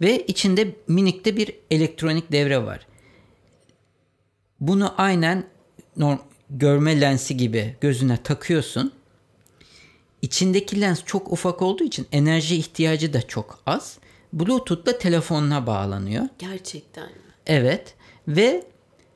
Ve 0.00 0.26
içinde 0.26 0.76
minikte 0.88 1.36
bir 1.36 1.54
elektronik 1.70 2.32
devre 2.32 2.62
var. 2.64 2.86
Bunu 4.60 4.94
aynen 4.98 5.44
norm, 5.96 6.18
görme 6.52 7.00
lensi 7.00 7.36
gibi 7.36 7.76
gözüne 7.80 8.16
takıyorsun. 8.16 8.92
İçindeki 10.22 10.80
lens 10.80 11.04
çok 11.04 11.32
ufak 11.32 11.62
olduğu 11.62 11.84
için 11.84 12.06
enerji 12.12 12.56
ihtiyacı 12.56 13.12
da 13.12 13.22
çok 13.22 13.58
az. 13.66 13.98
Bluetooth'la 14.32 14.98
telefonuna 14.98 15.66
bağlanıyor. 15.66 16.24
Gerçekten 16.38 17.04
mi? 17.04 17.12
Evet 17.46 17.94
ve 18.28 18.64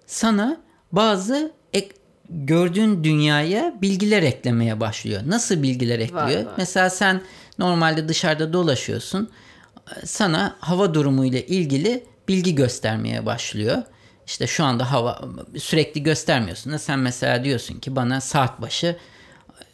sana 0.07 0.61
bazı 0.93 1.53
ek, 1.73 1.89
gördüğün 2.31 3.05
dünyaya 3.05 3.75
bilgiler 3.83 4.23
eklemeye 4.23 4.81
başlıyor. 4.81 5.23
Nasıl 5.27 5.63
bilgiler 5.63 5.99
ekliyor? 5.99 6.47
var. 6.47 6.55
Mesela 6.59 6.91
sen 6.91 7.23
normalde 7.59 8.09
dışarıda 8.09 8.53
dolaşıyorsun. 8.53 9.31
Sana 10.05 10.57
hava 10.61 10.95
durumu 10.95 11.25
ile 11.25 11.47
ilgili 11.47 12.05
bilgi 12.29 12.55
göstermeye 12.55 13.27
başlıyor. 13.27 13.83
İşte 14.27 14.47
şu 14.47 14.65
anda 14.65 14.93
hava 14.93 15.21
sürekli 15.59 16.03
göstermiyorsun 16.03 16.73
da 16.73 16.79
sen 16.79 16.99
mesela 16.99 17.45
diyorsun 17.45 17.81
ki 17.81 17.97
bana 17.97 18.21
saat 18.21 18.61
başı 18.61 18.97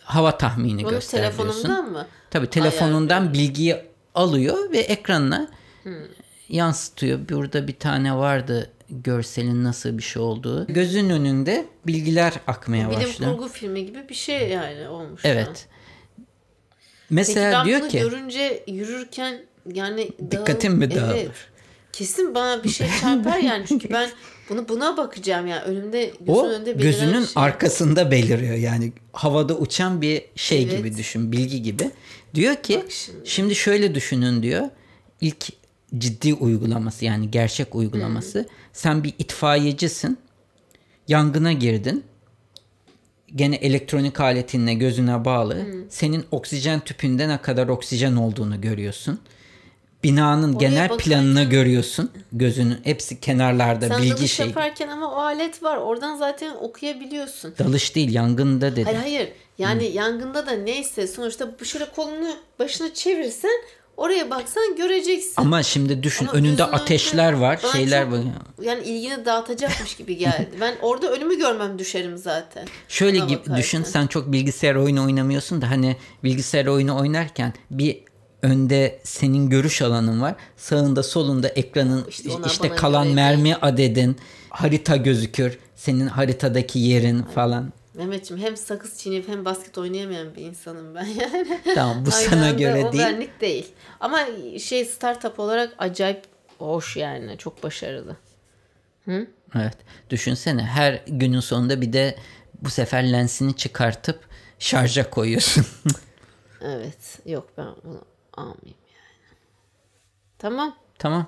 hava 0.00 0.38
tahmini 0.38 0.84
Bunu 0.84 0.90
göster 0.90 1.20
diyorsun. 1.22 1.38
telefonumdan 1.46 1.92
mı? 1.92 2.06
Tabii 2.30 2.50
telefonundan 2.50 3.32
bilgiyi 3.32 3.76
alıyor 4.14 4.72
ve 4.72 4.78
ekranına 4.78 5.50
yansıtıyor. 6.48 7.28
Burada 7.28 7.68
bir 7.68 7.76
tane 7.78 8.16
vardı 8.16 8.70
görselin 8.90 9.64
nasıl 9.64 9.98
bir 9.98 10.02
şey 10.02 10.22
olduğu. 10.22 10.66
Gözün 10.66 11.10
önünde 11.10 11.66
bilgiler 11.86 12.32
akmaya 12.46 12.90
Bilim 12.90 13.00
başlıyor. 13.00 13.32
kurgu 13.32 13.48
filmi 13.48 13.86
gibi 13.86 14.08
bir 14.08 14.14
şey 14.14 14.48
yani 14.48 14.88
olmuş. 14.88 15.20
Evet. 15.24 15.46
Peki 15.48 16.24
Mesela 17.10 17.52
ben 17.52 17.66
diyor 17.66 17.88
ki 17.88 17.98
görünce 17.98 18.64
yürürken 18.66 19.42
yani 19.72 20.10
Dikkatin 20.30 20.72
mi 20.72 20.94
dağılır? 20.94 21.14
Evet. 21.16 21.30
kesin 21.92 22.34
bana 22.34 22.64
bir 22.64 22.68
şey 22.68 22.88
çarpar 23.00 23.38
yani 23.38 23.64
çünkü 23.68 23.90
ben 23.90 24.10
bunu 24.48 24.68
buna 24.68 24.96
bakacağım 24.96 25.46
yani 25.46 25.62
önümde 25.62 26.04
gözün 26.20 26.32
O 26.32 26.46
önünde 26.48 26.72
gözünün 26.72 27.24
şey. 27.24 27.42
arkasında 27.42 28.10
beliriyor 28.10 28.54
yani 28.54 28.92
havada 29.12 29.56
uçan 29.58 30.02
bir 30.02 30.22
şey 30.36 30.62
Evet. 30.62 30.76
gibi 30.78 30.96
düşün 30.96 31.32
bilgi 31.32 31.62
gibi. 31.62 31.90
Diyor 32.34 32.56
ki 32.56 32.80
Bak 32.84 32.90
şimdi. 32.92 33.18
şimdi. 33.30 33.54
şöyle 33.54 33.94
düşünün 33.94 34.42
diyor 34.42 34.68
ilk 35.20 35.46
ciddi 35.98 36.34
uygulaması 36.34 37.04
yani 37.04 37.30
gerçek 37.30 37.74
uygulaması 37.74 38.46
sen 38.72 39.04
bir 39.04 39.14
itfaiyecisin 39.18 40.18
yangına 41.08 41.52
girdin 41.52 42.04
gene 43.36 43.56
elektronik 43.56 44.20
aletinle 44.20 44.74
gözüne 44.74 45.24
bağlı 45.24 45.66
senin 45.90 46.24
oksijen 46.30 46.80
tüpünde 46.80 47.28
ne 47.28 47.42
kadar 47.42 47.68
oksijen 47.68 48.16
olduğunu 48.16 48.60
görüyorsun. 48.60 49.20
Binanın 50.04 50.54
Oraya 50.54 50.68
genel 50.68 50.88
bakarken- 50.88 50.98
planını 50.98 51.44
görüyorsun. 51.44 52.10
Gözünün 52.32 52.78
hepsi 52.84 53.20
kenarlarda 53.20 53.88
Sen 53.88 54.02
bilgi 54.02 54.28
şey. 54.28 54.46
yaparken 54.46 54.88
ama 54.88 55.12
o 55.14 55.16
alet 55.16 55.62
var. 55.62 55.76
Oradan 55.76 56.16
zaten 56.16 56.54
okuyabiliyorsun. 56.60 57.54
Dalış 57.58 57.94
değil 57.94 58.14
yangında 58.14 58.76
dedi. 58.76 58.84
Hayır 58.84 58.98
hayır. 58.98 59.28
Yani 59.58 59.84
yangında 59.84 60.46
da 60.46 60.52
neyse 60.52 61.06
sonuçta 61.06 61.50
bu 61.60 61.64
şöyle 61.64 61.86
kolunu 61.96 62.34
başına 62.58 62.94
çevirsen 62.94 63.62
oraya 63.96 64.30
baksan 64.30 64.76
göreceksin. 64.76 65.34
Ama 65.36 65.62
şimdi 65.62 66.02
düşün 66.02 66.26
Ama 66.26 66.38
önünde 66.38 66.64
ateşler 66.64 67.32
önünde 67.32 67.40
var, 67.40 67.60
şeyler 67.72 68.04
çok, 68.04 68.12
var. 68.12 68.20
Yani 68.62 68.82
ilgini 68.82 69.24
dağıtacakmış 69.24 69.96
gibi 69.96 70.16
geldi. 70.16 70.50
ben 70.60 70.74
orada 70.82 71.12
önümü 71.12 71.38
görmem 71.38 71.78
düşerim 71.78 72.18
zaten. 72.18 72.68
Şöyle 72.88 73.18
gibi 73.18 73.56
düşün 73.56 73.82
sen 73.82 74.06
çok 74.06 74.32
bilgisayar 74.32 74.74
oyunu 74.74 75.04
oynamıyorsun 75.04 75.62
da 75.62 75.70
hani 75.70 75.96
bilgisayar 76.24 76.66
oyunu 76.66 76.98
oynarken 77.00 77.54
bir 77.70 77.98
önde 78.42 79.00
senin 79.04 79.50
görüş 79.50 79.82
alanın 79.82 80.20
var. 80.20 80.34
Sağında 80.56 81.02
solunda 81.02 81.48
ekranın 81.48 82.04
İşte 82.08 82.30
işte, 82.46 82.68
kalan 82.68 83.08
mermi 83.08 83.56
adedin, 83.56 84.16
harita 84.50 84.96
gözükür. 84.96 85.58
Senin 85.76 86.06
haritadaki 86.06 86.78
yerin 86.78 87.22
falan. 87.22 87.72
Mehmetciğim 87.94 88.42
hem 88.42 88.56
sakız 88.56 88.98
çiğneyip 88.98 89.28
hem 89.28 89.44
basket 89.44 89.78
oynayamayan 89.78 90.34
bir 90.34 90.42
insanım 90.42 90.94
ben 90.94 91.04
yani. 91.20 91.60
Tamam 91.74 92.06
bu 92.06 92.10
sana 92.10 92.50
göre 92.50 92.84
o 92.84 92.92
değil. 92.92 93.04
benlik 93.04 93.40
değil. 93.40 93.66
Ama 94.00 94.26
şey 94.58 94.84
startup 94.84 95.40
olarak 95.40 95.74
acayip 95.78 96.22
hoş 96.58 96.96
yani. 96.96 97.38
Çok 97.38 97.62
başarılı. 97.62 98.16
Evet. 99.54 99.76
Düşünsene 100.10 100.62
her 100.62 101.02
günün 101.06 101.40
sonunda 101.40 101.80
bir 101.80 101.92
de 101.92 102.16
bu 102.62 102.70
sefer 102.70 103.12
lensini 103.12 103.56
çıkartıp 103.56 104.20
şarja 104.58 105.10
koyuyorsun. 105.10 105.66
Evet. 106.64 107.18
Yok 107.26 107.48
ben 107.58 107.66
bunu 107.84 108.11
almayayım 108.36 108.64
yani. 108.66 109.36
Tamam. 110.38 110.74
Tamam. 110.98 111.26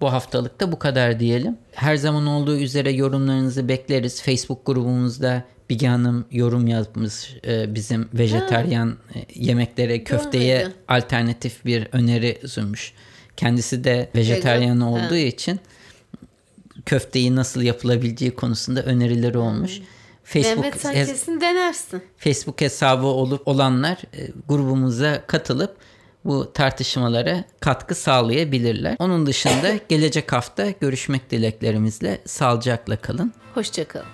Bu 0.00 0.12
haftalık 0.12 0.60
da 0.60 0.72
bu 0.72 0.78
kadar 0.78 1.20
diyelim. 1.20 1.58
Her 1.72 1.96
zaman 1.96 2.26
olduğu 2.26 2.56
üzere 2.56 2.92
yorumlarınızı 2.92 3.68
bekleriz. 3.68 4.22
Facebook 4.22 4.66
grubumuzda 4.66 5.44
Bilge 5.70 5.86
Hanım 5.88 6.24
yorum 6.30 6.66
yazmış 6.66 7.36
e, 7.46 7.74
bizim 7.74 8.08
vejetaryen 8.14 8.96
e, 9.14 9.24
yemeklere, 9.34 10.04
köfteye 10.04 10.56
Görmedim. 10.58 10.78
alternatif 10.88 11.64
bir 11.64 11.88
öneri 11.92 12.48
sunmuş. 12.48 12.92
Kendisi 13.36 13.84
de 13.84 14.10
vejetaryen 14.14 14.76
Vegan. 14.76 14.80
olduğu 14.92 15.14
Ha. 15.14 15.18
için 15.18 15.60
köfteyi 16.86 17.36
nasıl 17.36 17.62
yapılabileceği 17.62 18.34
konusunda 18.34 18.82
önerileri 18.82 19.38
olmuş. 19.38 19.80
Facebook 20.24 20.64
Mehmet 20.64 20.80
sen 20.80 20.94
kesin 20.94 21.40
denersin. 21.40 22.02
Facebook 22.16 22.60
hesabı 22.60 23.06
olup 23.06 23.48
olanlar 23.48 23.98
e, 24.12 24.28
grubumuza 24.48 25.26
katılıp 25.26 25.76
bu 26.24 26.52
tartışmalara 26.52 27.44
katkı 27.60 27.94
sağlayabilirler. 27.94 28.96
Onun 28.98 29.26
dışında 29.26 29.74
gelecek 29.88 30.32
hafta 30.32 30.70
görüşmek 30.70 31.30
dileklerimizle 31.30 32.22
sağlıcakla 32.26 32.96
kalın. 32.96 33.32
Hoşçakalın. 33.54 34.06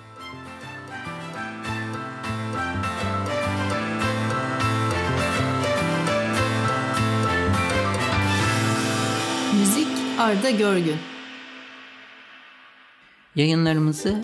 Müzik 9.59 9.87
Arda 10.19 10.49
Görgün. 10.49 10.97
Yayınlarımızı 13.35 14.23